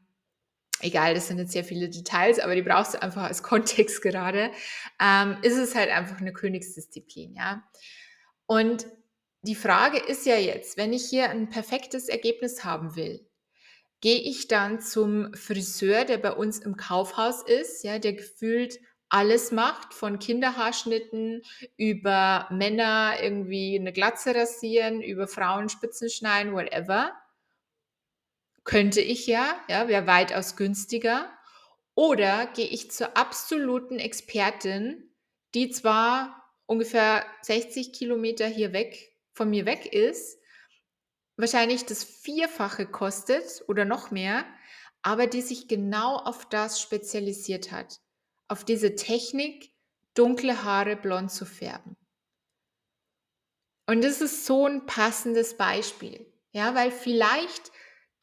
egal, 0.81 1.15
das 1.15 1.27
sind 1.27 1.39
jetzt 1.39 1.53
sehr 1.53 1.65
viele 1.65 1.89
Details, 1.89 2.39
aber 2.39 2.55
die 2.55 2.63
brauchst 2.63 2.95
du 2.95 3.01
einfach 3.03 3.23
als 3.23 3.43
Kontext 3.43 4.01
gerade. 4.01 4.51
Ähm, 5.01 5.37
ist 5.43 5.57
es 5.57 5.75
halt 5.75 5.91
einfach 5.91 6.21
'ne 6.21 6.33
Königsdisziplin, 6.33 7.35
ja. 7.35 7.63
Und 8.47 8.87
die 9.43 9.55
Frage 9.55 9.97
ist 9.99 10.25
ja 10.25 10.37
jetzt, 10.37 10.77
wenn 10.77 10.93
ich 10.93 11.05
hier 11.09 11.29
'n 11.31 11.49
perfektes 11.49 12.09
Ergebnis 12.09 12.63
haben 12.65 12.95
will, 12.95 13.27
gehe 14.05 14.19
ich 14.19 14.47
dann 14.47 14.81
zum 14.81 15.33
Friseur, 15.33 16.05
der 16.05 16.19
bei 16.19 16.31
uns 16.31 16.59
im 16.59 16.77
Kaufhaus 16.77 17.41
ist, 17.41 17.83
ja, 17.83 17.97
der 17.97 18.13
gefühlt 18.13 18.79
alles 19.09 19.51
macht, 19.51 19.95
von 19.95 20.19
Kinderhaarschnitten 20.19 21.41
über 21.75 22.47
Männer 22.51 23.15
irgendwie 23.19 23.79
'ne 23.79 23.91
Glatze 23.93 24.35
rasieren, 24.35 25.01
über 25.01 25.27
Frauen 25.27 25.69
Spitzen 25.69 26.11
schneiden, 26.11 26.53
whatever. 26.53 27.13
Könnte 28.65 28.99
ich 28.99 29.27
ja, 29.27 29.55
ja, 29.69 29.87
wäre 29.87 30.07
weitaus 30.07 30.55
günstiger. 30.55 31.29
Oder 31.93 32.47
gehe 32.47 32.65
ich 32.67 32.91
zur 32.91 33.15
absoluten 33.15 33.99
Expertin, 33.99 35.11
die 35.53 35.69
zwar 35.69 36.43
ungefähr 36.65 37.25
60 37.43 37.93
Kilometer 37.93 38.47
hier 38.47 38.73
weg 38.73 39.13
von 39.33 39.49
mir 39.51 39.65
weg 39.65 39.85
ist 39.93 40.39
wahrscheinlich 41.37 41.85
das 41.85 42.03
Vierfache 42.03 42.85
kostet 42.85 43.63
oder 43.67 43.85
noch 43.85 44.11
mehr, 44.11 44.45
aber 45.01 45.27
die 45.27 45.41
sich 45.41 45.67
genau 45.67 46.17
auf 46.17 46.47
das 46.49 46.81
spezialisiert 46.81 47.71
hat, 47.71 47.99
auf 48.47 48.63
diese 48.63 48.95
Technik, 48.95 49.71
dunkle 50.13 50.63
Haare 50.63 50.95
blond 50.95 51.31
zu 51.31 51.45
färben. 51.45 51.95
Und 53.87 54.03
das 54.03 54.21
ist 54.21 54.45
so 54.45 54.65
ein 54.65 54.85
passendes 54.85 55.57
Beispiel, 55.57 56.25
ja, 56.51 56.73
weil 56.73 56.91
vielleicht 56.91 57.71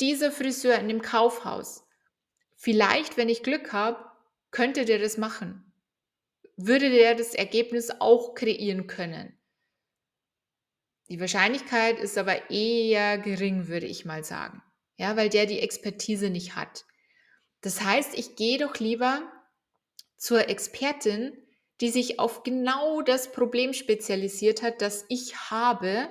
dieser 0.01 0.33
Friseur 0.33 0.77
in 0.79 0.89
dem 0.89 1.03
Kaufhaus, 1.03 1.87
vielleicht, 2.57 3.17
wenn 3.17 3.29
ich 3.29 3.43
Glück 3.45 3.73
habe, 3.73 4.05
könnte 4.51 4.85
der 4.85 4.99
das 4.99 5.19
machen. 5.19 5.73
Würde 6.57 6.91
der 6.91 7.15
das 7.15 7.35
Ergebnis 7.35 7.91
auch 8.01 8.35
kreieren 8.35 8.87
können. 8.87 9.39
Die 11.13 11.21
Wahrscheinlichkeit 11.21 11.99
ist 11.99 12.17
aber 12.17 12.51
eher 12.51 13.19
gering, 13.19 13.69
würde 13.69 13.85
ich 13.85 14.07
mal 14.07 14.25
sagen. 14.25 14.63
Ja, 14.97 15.15
weil 15.15 15.29
der 15.29 15.45
die 15.45 15.61
Expertise 15.61 16.31
nicht 16.31 16.57
hat. 16.57 16.87
Das 17.61 17.83
heißt, 17.83 18.19
ich 18.19 18.35
gehe 18.35 18.57
doch 18.57 18.79
lieber 18.79 19.21
zur 20.17 20.49
Expertin, 20.49 21.37
die 21.83 21.91
sich 21.91 22.19
auf 22.19 22.45
genau 22.45 23.03
das 23.03 23.31
Problem 23.31 23.75
spezialisiert 23.75 24.63
hat, 24.63 24.81
das 24.81 25.05
ich 25.11 25.51
habe, 25.51 26.09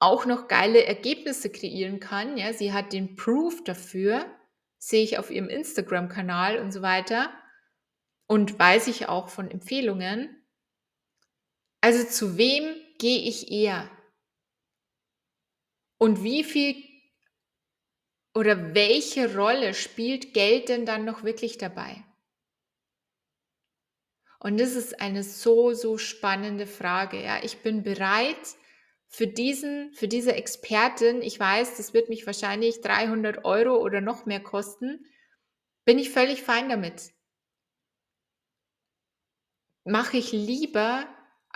auch 0.00 0.26
noch 0.26 0.48
geile 0.48 0.84
Ergebnisse 0.84 1.48
kreieren 1.48 1.98
kann. 1.98 2.36
Ja, 2.36 2.52
sie 2.52 2.74
hat 2.74 2.92
den 2.92 3.16
Proof 3.16 3.64
dafür, 3.64 4.26
sehe 4.76 5.02
ich 5.02 5.18
auf 5.18 5.30
ihrem 5.30 5.48
Instagram-Kanal 5.48 6.58
und 6.58 6.72
so 6.72 6.82
weiter 6.82 7.32
und 8.26 8.58
weiß 8.58 8.88
ich 8.88 9.08
auch 9.08 9.30
von 9.30 9.50
Empfehlungen. 9.50 10.46
Also 11.80 12.04
zu 12.04 12.36
wem 12.36 12.84
gehe 12.98 13.28
ich 13.28 13.50
eher? 13.50 13.90
Und 15.98 16.22
wie 16.22 16.44
viel 16.44 16.84
oder 18.34 18.74
welche 18.74 19.36
Rolle 19.36 19.74
spielt 19.74 20.34
Geld 20.34 20.68
denn 20.68 20.86
dann 20.86 21.04
noch 21.04 21.24
wirklich 21.24 21.58
dabei? 21.58 22.04
Und 24.40 24.60
das 24.60 24.76
ist 24.76 25.00
eine 25.00 25.24
so, 25.24 25.72
so 25.72 25.98
spannende 25.98 26.66
Frage. 26.66 27.20
Ja, 27.22 27.42
ich 27.42 27.58
bin 27.62 27.82
bereit 27.82 28.36
für 29.08 29.26
diesen, 29.26 29.92
für 29.94 30.06
diese 30.06 30.34
Expertin. 30.34 31.22
Ich 31.22 31.40
weiß, 31.40 31.76
das 31.76 31.92
wird 31.94 32.08
mich 32.08 32.26
wahrscheinlich 32.26 32.80
300 32.80 33.44
Euro 33.44 33.78
oder 33.78 34.00
noch 34.00 34.26
mehr 34.26 34.40
kosten. 34.40 35.04
Bin 35.84 35.98
ich 35.98 36.10
völlig 36.10 36.42
fein 36.42 36.68
damit. 36.68 37.10
Mache 39.84 40.18
ich 40.18 40.30
lieber, 40.32 41.06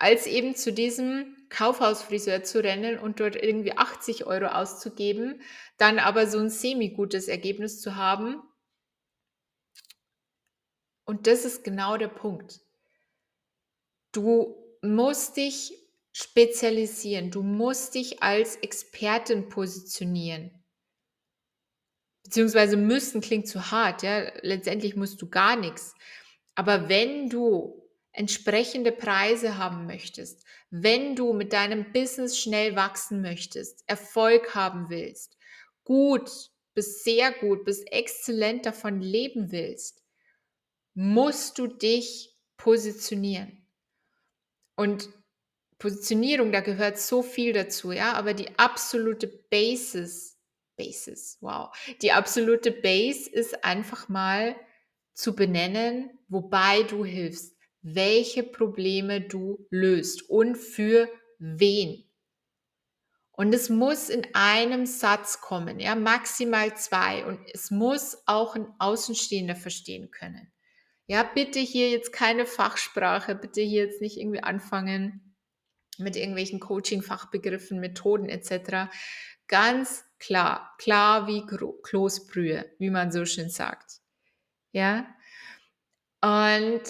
als 0.02 0.26
eben 0.26 0.56
zu 0.56 0.72
diesem 0.72 1.36
Kaufhausfriseur 1.48 2.42
zu 2.42 2.60
rennen 2.60 2.98
und 2.98 3.20
dort 3.20 3.36
irgendwie 3.36 3.76
80 3.76 4.26
Euro 4.26 4.46
auszugeben, 4.46 5.40
dann 5.78 6.00
aber 6.00 6.26
so 6.26 6.38
ein 6.38 6.50
semi-gutes 6.50 7.28
Ergebnis 7.28 7.80
zu 7.80 7.94
haben. 7.94 8.42
Und 11.04 11.28
das 11.28 11.44
ist 11.44 11.62
genau 11.62 11.98
der 11.98 12.08
Punkt. 12.08 12.60
Du 14.10 14.56
musst 14.82 15.36
dich 15.36 15.72
spezialisieren. 16.10 17.30
Du 17.30 17.44
musst 17.44 17.94
dich 17.94 18.24
als 18.24 18.56
Expertin 18.56 19.48
positionieren. 19.48 20.64
Beziehungsweise 22.24 22.76
müssen 22.76 23.20
klingt 23.20 23.46
zu 23.46 23.70
hart, 23.70 24.02
ja. 24.02 24.32
Letztendlich 24.40 24.96
musst 24.96 25.22
du 25.22 25.30
gar 25.30 25.54
nichts. 25.54 25.94
Aber 26.56 26.88
wenn 26.88 27.28
du 27.28 27.81
entsprechende 28.12 28.92
Preise 28.92 29.57
haben 29.57 29.87
möchtest, 29.87 30.44
wenn 30.70 31.16
du 31.16 31.33
mit 31.33 31.53
deinem 31.53 31.92
Business 31.92 32.38
schnell 32.38 32.77
wachsen 32.77 33.22
möchtest, 33.22 33.85
Erfolg 33.87 34.55
haben 34.55 34.90
willst, 34.90 35.37
gut 35.85 36.31
bis 36.75 37.05
sehr 37.05 37.33
gut 37.33 37.64
bis 37.64 37.83
exzellent 37.83 38.66
davon 38.66 39.01
leben 39.01 39.53
willst, 39.53 40.03
musst 40.94 41.59
du 41.59 41.66
dich 41.66 42.35
positionieren. 42.57 43.66
Und 44.77 45.11
Positionierung, 45.79 46.53
da 46.53 46.61
gehört 46.61 46.98
so 46.98 47.22
viel 47.22 47.53
dazu, 47.53 47.92
ja, 47.92 48.12
aber 48.12 48.35
die 48.35 48.59
absolute 48.59 49.27
Basis, 49.27 50.38
Basis, 50.77 51.38
wow, 51.40 51.75
die 52.01 52.12
absolute 52.12 52.70
Base 52.70 53.29
ist 53.29 53.64
einfach 53.64 54.09
mal 54.09 54.57
zu 55.12 55.35
benennen, 55.35 56.11
wobei 56.29 56.85
du 56.85 57.05
hilfst, 57.05 57.57
welche 57.82 58.42
Probleme 58.42 59.20
du 59.20 59.66
löst 59.70 60.28
und 60.30 60.56
für 60.56 61.08
wen. 61.38 62.04
Und 63.32 63.54
es 63.54 63.70
muss 63.70 64.08
in 64.08 64.26
einem 64.34 64.86
Satz 64.86 65.40
kommen, 65.40 65.80
ja, 65.80 65.94
maximal 65.94 66.76
zwei. 66.76 67.24
Und 67.24 67.40
es 67.52 67.70
muss 67.70 68.22
auch 68.26 68.54
ein 68.54 68.66
Außenstehender 68.78 69.56
verstehen 69.56 70.10
können. 70.10 70.52
Ja, 71.06 71.24
bitte 71.24 71.58
hier 71.58 71.90
jetzt 71.90 72.12
keine 72.12 72.46
Fachsprache, 72.46 73.34
bitte 73.34 73.60
hier 73.60 73.84
jetzt 73.86 74.00
nicht 74.00 74.18
irgendwie 74.18 74.42
anfangen 74.42 75.34
mit 75.98 76.16
irgendwelchen 76.16 76.60
Coaching-Fachbegriffen, 76.60 77.80
Methoden 77.80 78.28
etc. 78.28 78.92
Ganz 79.48 80.04
klar, 80.18 80.74
klar 80.78 81.26
wie 81.26 81.44
Kloßbrühe, 81.82 82.70
wie 82.78 82.90
man 82.90 83.10
so 83.12 83.24
schön 83.24 83.50
sagt. 83.50 84.00
Ja, 84.72 85.06
und 86.22 86.82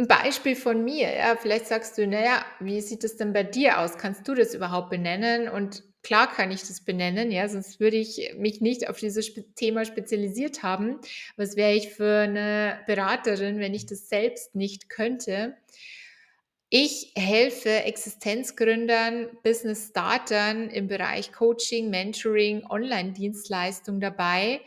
ein 0.00 0.08
Beispiel 0.08 0.56
von 0.56 0.82
mir, 0.84 1.14
ja, 1.14 1.36
vielleicht 1.36 1.66
sagst 1.66 1.96
du, 1.98 2.06
naja, 2.06 2.44
wie 2.58 2.80
sieht 2.80 3.04
es 3.04 3.16
denn 3.16 3.32
bei 3.32 3.42
dir 3.42 3.78
aus? 3.80 3.98
Kannst 3.98 4.26
du 4.26 4.34
das 4.34 4.54
überhaupt 4.54 4.90
benennen? 4.90 5.48
Und 5.48 5.84
Klar 6.02 6.32
kann 6.32 6.50
ich 6.50 6.62
das 6.62 6.80
benennen, 6.80 7.30
ja, 7.30 7.46
sonst 7.46 7.78
würde 7.78 7.98
ich 7.98 8.32
mich 8.38 8.62
nicht 8.62 8.88
auf 8.88 8.98
dieses 8.98 9.32
Thema 9.54 9.84
spezialisiert 9.84 10.62
haben. 10.62 10.98
Was 11.36 11.56
wäre 11.56 11.74
ich 11.74 11.90
für 11.90 12.20
eine 12.20 12.80
Beraterin, 12.86 13.58
wenn 13.58 13.74
ich 13.74 13.84
das 13.84 14.08
selbst 14.08 14.54
nicht 14.54 14.88
könnte? 14.88 15.58
Ich 16.70 17.12
helfe 17.16 17.82
Existenzgründern, 17.82 19.28
Business-Startern 19.42 20.70
im 20.70 20.86
Bereich 20.86 21.32
Coaching, 21.32 21.90
Mentoring, 21.90 22.64
Online-Dienstleistung 22.64 24.00
dabei, 24.00 24.60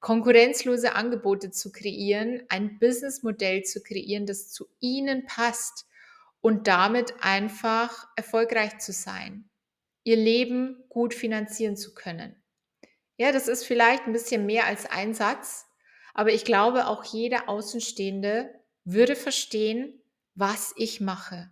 konkurrenzlose 0.00 0.94
Angebote 0.94 1.50
zu 1.50 1.70
kreieren, 1.72 2.42
ein 2.48 2.78
Businessmodell 2.78 3.62
zu 3.62 3.82
kreieren, 3.82 4.26
das 4.26 4.50
zu 4.50 4.66
ihnen 4.80 5.26
passt 5.26 5.86
und 6.40 6.66
damit 6.66 7.14
einfach 7.20 8.08
erfolgreich 8.16 8.78
zu 8.78 8.92
sein 8.92 9.50
ihr 10.04 10.16
Leben 10.16 10.82
gut 10.88 11.14
finanzieren 11.14 11.76
zu 11.76 11.94
können. 11.94 12.34
Ja, 13.16 13.32
das 13.32 13.48
ist 13.48 13.64
vielleicht 13.64 14.06
ein 14.06 14.12
bisschen 14.12 14.46
mehr 14.46 14.66
als 14.66 14.86
ein 14.86 15.14
Satz, 15.14 15.66
aber 16.14 16.32
ich 16.32 16.44
glaube, 16.44 16.86
auch 16.86 17.04
jeder 17.04 17.48
Außenstehende 17.48 18.52
würde 18.84 19.14
verstehen, 19.14 20.02
was 20.34 20.72
ich 20.76 21.00
mache. 21.00 21.50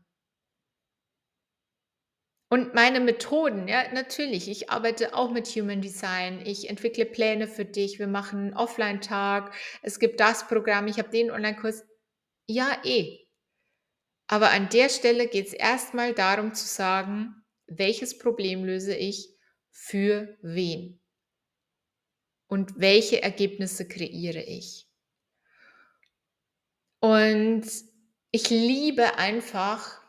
Und 2.50 2.74
meine 2.74 3.00
Methoden, 3.00 3.68
ja, 3.68 3.92
natürlich, 3.92 4.48
ich 4.48 4.70
arbeite 4.70 5.14
auch 5.14 5.30
mit 5.30 5.46
Human 5.48 5.82
Design, 5.82 6.40
ich 6.46 6.70
entwickle 6.70 7.04
Pläne 7.04 7.46
für 7.46 7.66
dich, 7.66 7.98
wir 7.98 8.06
machen 8.06 8.38
einen 8.38 8.54
Offline-Tag, 8.54 9.54
es 9.82 9.98
gibt 9.98 10.18
das 10.18 10.48
Programm, 10.48 10.87
ich 10.87 10.98
habe 10.98 11.11
den 11.11 11.30
Online-Kurs. 11.30 11.84
Ja, 12.46 12.80
eh. 12.84 13.26
Aber 14.28 14.50
an 14.50 14.70
der 14.70 14.88
Stelle 14.88 15.28
geht 15.28 15.48
es 15.48 15.52
erstmal 15.52 16.14
darum 16.14 16.54
zu 16.54 16.66
sagen, 16.66 17.34
welches 17.66 18.16
Problem 18.16 18.64
löse 18.64 18.94
ich 18.94 19.28
für 19.70 20.37
wen 20.40 21.00
und 22.46 22.80
welche 22.80 23.22
Ergebnisse 23.22 23.87
kreiere 23.87 24.42
ich. 24.42 24.88
Und 27.00 27.64
ich 28.30 28.50
liebe 28.50 29.16
einfach, 29.16 30.00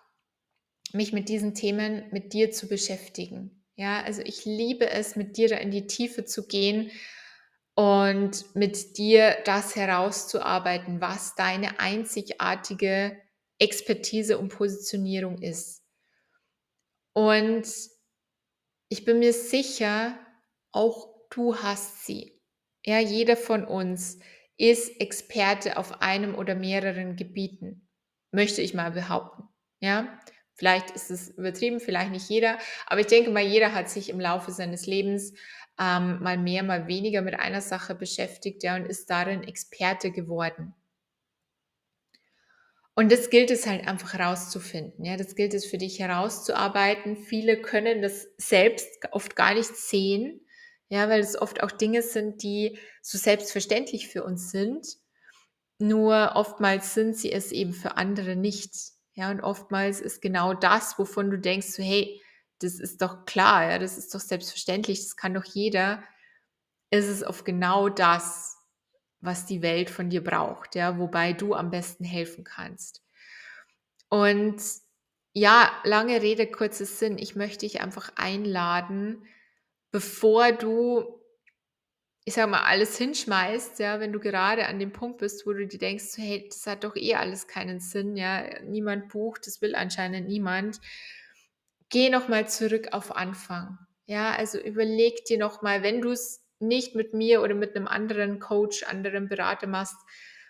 mich 0.93 1.13
mit 1.13 1.29
diesen 1.29 1.53
Themen 1.53 2.03
mit 2.11 2.33
dir 2.33 2.51
zu 2.51 2.67
beschäftigen. 2.67 3.63
Ja, 3.75 4.01
also 4.01 4.21
ich 4.23 4.45
liebe 4.45 4.89
es, 4.89 5.15
mit 5.15 5.37
dir 5.37 5.47
da 5.47 5.55
in 5.55 5.71
die 5.71 5.87
Tiefe 5.87 6.25
zu 6.25 6.47
gehen 6.47 6.91
und 7.75 8.53
mit 8.55 8.97
dir 8.97 9.37
das 9.45 9.75
herauszuarbeiten, 9.75 10.99
was 10.99 11.35
deine 11.35 11.79
einzigartige 11.79 13.17
Expertise 13.57 14.37
und 14.37 14.49
Positionierung 14.49 15.41
ist. 15.41 15.83
Und 17.13 17.65
ich 18.89 19.05
bin 19.05 19.19
mir 19.19 19.33
sicher, 19.33 20.17
auch 20.71 21.07
du 21.29 21.55
hast 21.55 22.05
sie. 22.05 22.41
Ja, 22.85 22.99
jeder 22.99 23.37
von 23.37 23.65
uns 23.65 24.19
ist 24.57 24.99
Experte 24.99 25.77
auf 25.77 26.01
einem 26.01 26.35
oder 26.35 26.55
mehreren 26.55 27.15
Gebieten, 27.15 27.87
möchte 28.31 28.61
ich 28.61 28.73
mal 28.73 28.91
behaupten. 28.91 29.43
Ja, 29.79 30.19
vielleicht 30.59 30.91
ist 30.91 31.09
es 31.09 31.29
übertrieben, 31.29 31.79
vielleicht 31.79 32.11
nicht 32.11 32.29
jeder, 32.29 32.59
aber 32.85 33.01
ich 33.01 33.07
denke 33.07 33.31
mal, 33.31 33.43
jeder 33.43 33.73
hat 33.73 33.89
sich 33.89 34.09
im 34.09 34.19
Laufe 34.19 34.51
seines 34.51 34.85
Lebens 34.85 35.33
ähm, 35.79 36.21
mal 36.21 36.37
mehr, 36.37 36.61
mal 36.63 36.87
weniger 36.87 37.21
mit 37.21 37.39
einer 37.39 37.61
Sache 37.61 37.95
beschäftigt, 37.95 38.63
ja, 38.63 38.75
und 38.75 38.85
ist 38.85 39.09
darin 39.09 39.43
Experte 39.43 40.11
geworden. 40.11 40.75
Und 42.95 43.13
das 43.13 43.29
gilt 43.29 43.49
es 43.49 43.65
halt 43.65 43.87
einfach 43.87 44.11
herauszufinden. 44.11 45.05
Ja, 45.05 45.15
das 45.15 45.35
gilt 45.35 45.53
es 45.53 45.65
für 45.65 45.77
dich 45.77 45.99
herauszuarbeiten. 45.99 47.15
Viele 47.15 47.61
können 47.61 48.01
das 48.01 48.27
selbst 48.35 48.89
oft 49.11 49.37
gar 49.37 49.53
nicht 49.53 49.73
sehen. 49.73 50.41
Ja, 50.89 51.07
weil 51.07 51.21
es 51.21 51.41
oft 51.41 51.63
auch 51.63 51.71
Dinge 51.71 52.01
sind, 52.01 52.43
die 52.43 52.77
so 53.01 53.17
selbstverständlich 53.17 54.09
für 54.09 54.25
uns 54.25 54.51
sind. 54.51 54.85
Nur 55.77 56.33
oftmals 56.35 56.93
sind 56.93 57.15
sie 57.15 57.31
es 57.31 57.53
eben 57.53 57.71
für 57.71 57.95
andere 57.95 58.35
nicht. 58.35 58.73
Ja, 59.19 59.31
und 59.31 59.41
oftmals 59.41 59.99
ist 59.99 60.21
genau 60.21 60.53
das, 60.53 60.97
wovon 60.97 61.29
du 61.29 61.37
denkst, 61.37 61.67
so, 61.67 61.83
hey, 61.83 62.21
das 62.59 62.79
ist 62.79 63.01
doch 63.01 63.25
klar, 63.25 63.69
ja, 63.69 63.77
das 63.77 63.97
ist 63.97 64.15
doch 64.15 64.21
selbstverständlich, 64.21 65.01
das 65.01 65.17
kann 65.17 65.33
doch 65.33 65.43
jeder, 65.43 66.01
ist 66.89 67.07
es 67.09 67.21
auf 67.21 67.43
genau 67.43 67.89
das, 67.89 68.55
was 69.19 69.45
die 69.45 69.61
Welt 69.61 69.89
von 69.89 70.09
dir 70.09 70.23
braucht, 70.23 70.75
ja, 70.75 70.97
wobei 70.99 71.33
du 71.33 71.53
am 71.53 71.69
besten 71.69 72.05
helfen 72.05 72.45
kannst. 72.45 73.03
Und 74.07 74.61
ja, 75.33 75.69
lange 75.83 76.21
Rede, 76.21 76.47
kurzes 76.49 76.97
Sinn. 76.97 77.17
Ich 77.17 77.35
möchte 77.35 77.65
dich 77.65 77.81
einfach 77.81 78.13
einladen, 78.15 79.25
bevor 79.91 80.53
du, 80.53 81.18
ich 82.29 82.35
sag 82.35 82.47
mal, 82.47 82.61
alles 82.61 82.95
hinschmeißt, 82.95 83.79
ja, 83.79 83.99
wenn 83.99 84.13
du 84.13 84.19
gerade 84.19 84.67
an 84.67 84.77
dem 84.77 84.93
Punkt 84.93 85.17
bist, 85.17 85.47
wo 85.47 85.53
du 85.53 85.65
dir 85.65 85.79
denkst, 85.79 86.15
hey, 86.17 86.47
das 86.47 86.67
hat 86.67 86.83
doch 86.83 86.95
eh 86.95 87.15
alles 87.15 87.47
keinen 87.47 87.79
Sinn, 87.79 88.15
ja, 88.15 88.61
niemand 88.61 89.09
bucht, 89.09 89.47
das 89.47 89.63
will 89.63 89.73
anscheinend 89.73 90.27
niemand. 90.27 90.79
Geh 91.89 92.11
nochmal 92.11 92.47
zurück 92.47 92.89
auf 92.91 93.15
Anfang. 93.15 93.79
Ja, 94.05 94.29
also 94.35 94.59
überleg 94.59 95.25
dir 95.25 95.39
nochmal, 95.39 95.81
wenn 95.81 96.01
du 96.01 96.11
es 96.11 96.45
nicht 96.59 96.93
mit 96.93 97.15
mir 97.15 97.41
oder 97.41 97.55
mit 97.55 97.75
einem 97.75 97.87
anderen 97.87 98.39
Coach, 98.39 98.83
anderen 98.83 99.27
Berater 99.27 99.65
machst, 99.65 99.97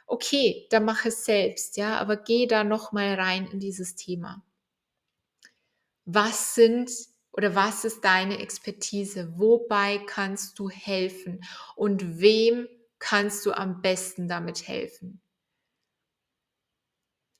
okay, 0.05 0.67
dann 0.71 0.83
mach 0.83 1.05
es 1.05 1.23
selbst, 1.23 1.77
ja, 1.77 1.97
aber 1.97 2.17
geh 2.17 2.45
da 2.45 2.65
noch 2.65 2.91
mal 2.91 3.13
rein 3.13 3.47
in 3.53 3.61
dieses 3.61 3.95
Thema. 3.95 4.43
Was 6.03 6.55
sind 6.55 6.91
oder 7.39 7.55
was 7.55 7.85
ist 7.85 8.03
deine 8.03 8.39
Expertise? 8.39 9.31
Wobei 9.37 9.99
kannst 9.99 10.59
du 10.59 10.69
helfen 10.69 11.39
und 11.77 12.19
wem 12.19 12.67
kannst 12.99 13.45
du 13.45 13.53
am 13.53 13.81
besten 13.81 14.27
damit 14.27 14.67
helfen? 14.67 15.21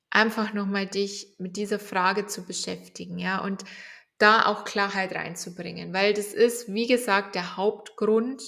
Einfach 0.09 0.53
noch 0.53 0.67
mal 0.67 0.87
dich 0.87 1.35
mit 1.37 1.57
dieser 1.57 1.79
Frage 1.79 2.27
zu 2.27 2.45
beschäftigen, 2.45 3.19
ja, 3.19 3.43
und 3.43 3.65
da 4.19 4.45
auch 4.45 4.63
Klarheit 4.63 5.11
reinzubringen, 5.11 5.91
weil 5.93 6.13
das 6.13 6.33
ist, 6.33 6.73
wie 6.73 6.87
gesagt, 6.87 7.35
der 7.35 7.57
Hauptgrund, 7.57 8.41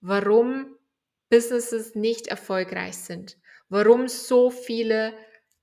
warum 0.00 0.76
Businesses 1.30 1.96
nicht 1.96 2.28
erfolgreich 2.28 2.96
sind, 2.96 3.38
warum 3.68 4.06
so 4.06 4.52
viele 4.52 5.14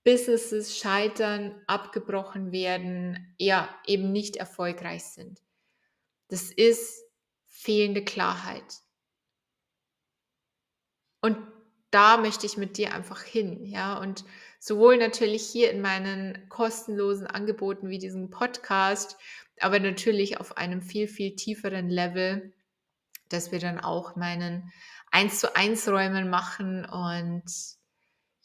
Businesses 0.08 0.78
scheitern, 0.78 1.62
abgebrochen 1.68 2.54
werden, 2.54 3.36
ja, 3.38 3.68
eben 3.86 4.14
nicht 4.14 4.38
erfolgreich 4.38 5.04
sind. 5.04 5.42
Das 6.30 6.50
ist 6.50 7.04
fehlende 7.46 8.06
Klarheit. 8.06 8.80
Und 11.20 11.38
da 11.92 12.16
möchte 12.16 12.46
ich 12.46 12.56
mit 12.56 12.78
dir 12.78 12.94
einfach 12.94 13.22
hin, 13.22 13.66
ja, 13.66 13.98
und 13.98 14.24
sowohl 14.62 14.96
natürlich 14.96 15.46
hier 15.46 15.72
in 15.72 15.82
meinen 15.82 16.48
kostenlosen 16.48 17.28
Angeboten 17.28 17.90
wie 17.90 18.00
diesem 18.00 18.30
Podcast, 18.30 19.18
aber 19.60 19.82
natürlich 19.82 20.40
auf 20.40 20.56
einem 20.56 20.82
viel, 20.82 21.10
viel 21.10 21.36
tieferen 21.36 21.90
Level 21.90 22.54
dass 23.30 23.52
wir 23.52 23.60
dann 23.60 23.80
auch 23.80 24.16
meinen 24.16 24.72
1 25.12 25.40
zu 25.40 25.56
1 25.56 25.88
Räumen 25.90 26.30
machen 26.30 26.86
und 26.86 27.44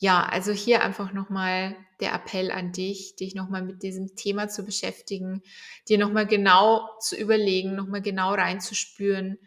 ja, 0.02 0.24
also 0.24 0.50
hier 0.50 0.82
einfach 0.82 1.12
nochmal 1.12 1.76
der 2.00 2.12
Appell 2.12 2.50
an 2.50 2.72
dich, 2.72 3.14
dich 3.14 3.36
nochmal 3.36 3.62
mit 3.62 3.84
diesem 3.84 4.16
Thema 4.16 4.48
zu 4.48 4.64
beschäftigen, 4.64 5.42
dir 5.88 5.96
nochmal 5.96 6.26
genau 6.26 6.88
zu 6.98 7.14
überlegen, 7.16 7.76
nochmal 7.76 8.02
genau 8.02 8.34
reinzuspüren, 8.34 9.38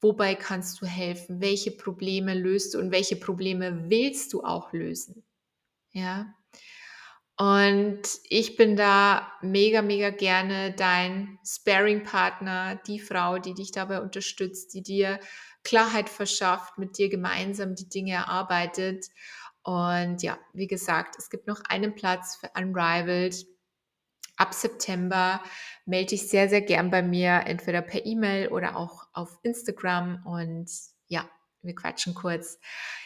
wobei 0.00 0.36
kannst 0.36 0.80
du 0.80 0.86
helfen, 0.86 1.40
welche 1.40 1.72
Probleme 1.72 2.34
löst 2.34 2.74
du 2.74 2.78
und 2.78 2.92
welche 2.92 3.16
Probleme 3.16 3.90
willst 3.90 4.32
du 4.32 4.44
auch 4.44 4.72
lösen. 4.72 5.24
Ja, 5.90 6.36
und 7.36 8.02
ich 8.28 8.56
bin 8.56 8.76
da 8.76 9.32
mega, 9.40 9.80
mega 9.80 10.10
gerne 10.10 10.72
dein 10.74 11.38
Sparing-Partner, 11.42 12.76
die 12.86 13.00
Frau, 13.00 13.38
die 13.38 13.54
dich 13.54 13.72
dabei 13.72 14.02
unterstützt, 14.02 14.74
die 14.74 14.82
dir 14.82 15.18
Klarheit 15.64 16.10
verschafft, 16.10 16.76
mit 16.76 16.98
dir 16.98 17.08
gemeinsam 17.08 17.74
die 17.74 17.88
Dinge 17.88 18.12
erarbeitet. 18.12 19.06
Und 19.62 20.22
ja, 20.22 20.38
wie 20.52 20.66
gesagt, 20.66 21.16
es 21.18 21.30
gibt 21.30 21.46
noch 21.46 21.60
einen 21.68 21.94
Platz 21.94 22.36
für 22.36 22.50
Unrivaled. 22.56 23.46
Ab 24.36 24.54
September 24.54 25.42
melde 25.84 26.10
dich 26.10 26.28
sehr, 26.28 26.48
sehr 26.48 26.62
gern 26.62 26.90
bei 26.90 27.02
mir, 27.02 27.42
entweder 27.44 27.82
per 27.82 28.06
E-Mail 28.06 28.48
oder 28.48 28.76
auch 28.76 29.08
auf 29.12 29.38
Instagram. 29.42 30.24
Und 30.24 30.70
ja, 31.08 31.28
wir 31.62 31.74
quatschen 31.74 32.14
kurz. 32.14 32.58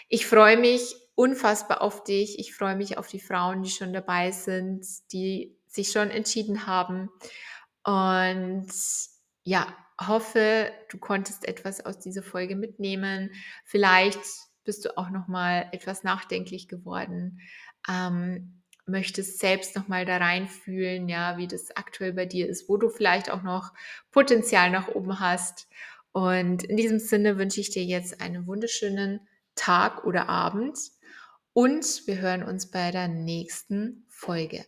Ich 0.09 0.27
freue 0.27 0.57
mich 0.57 0.95
unfassbar 1.17 1.83
auf 1.83 2.05
dich. 2.05 2.39
Ich 2.39 2.55
freue 2.55 2.77
mich 2.77 2.99
auf 2.99 3.09
die 3.09 3.21
Frauen, 3.21 3.63
die 3.63 3.71
schon 3.71 3.93
dabei 3.93 4.31
sind, 4.31 4.87
die 5.13 5.59
sich 5.67 5.91
schon 5.91 6.11
entschieden 6.11 6.67
haben. 6.67 7.11
Und 7.83 8.69
ja, 9.43 9.77
hoffe, 10.01 10.73
du 10.89 10.99
konntest 10.99 11.47
etwas 11.47 11.85
aus 11.85 11.99
dieser 11.99 12.23
Folge 12.23 12.57
mitnehmen. 12.57 13.31
Vielleicht 13.65 14.21
bist 14.65 14.85
du 14.85 14.97
auch 14.97 15.11
noch 15.11 15.29
mal 15.29 15.69
etwas 15.73 16.03
nachdenklich 16.03 16.69
geworden. 16.69 17.41
Ähm, 17.89 18.63
möchtest 18.87 19.39
selbst 19.39 19.77
noch 19.77 19.89
mal 19.89 20.05
da 20.05 20.19
reinfühlen, 20.19 21.09
ja, 21.09 21.39
wie 21.39 21.49
das 21.49 21.75
aktuell 21.77 22.13
bei 22.13 22.27
dir 22.27 22.49
ist, 22.49 22.69
wo 22.69 22.77
du 22.77 22.91
vielleicht 22.91 23.31
auch 23.31 23.43
noch 23.43 23.73
Potenzial 24.11 24.71
nach 24.71 24.89
oben 24.89 25.21
hast. 25.21 25.69
Und 26.13 26.65
in 26.65 26.77
diesem 26.77 26.99
Sinne 26.99 27.39
wünsche 27.39 27.61
ich 27.61 27.71
dir 27.71 27.85
jetzt 27.85 28.21
einen 28.21 28.47
wunderschönen 28.47 29.21
Tag 29.55 30.05
oder 30.05 30.29
Abend 30.29 30.79
und 31.53 32.07
wir 32.07 32.19
hören 32.19 32.43
uns 32.43 32.71
bei 32.71 32.91
der 32.91 33.09
nächsten 33.09 34.05
Folge. 34.09 34.65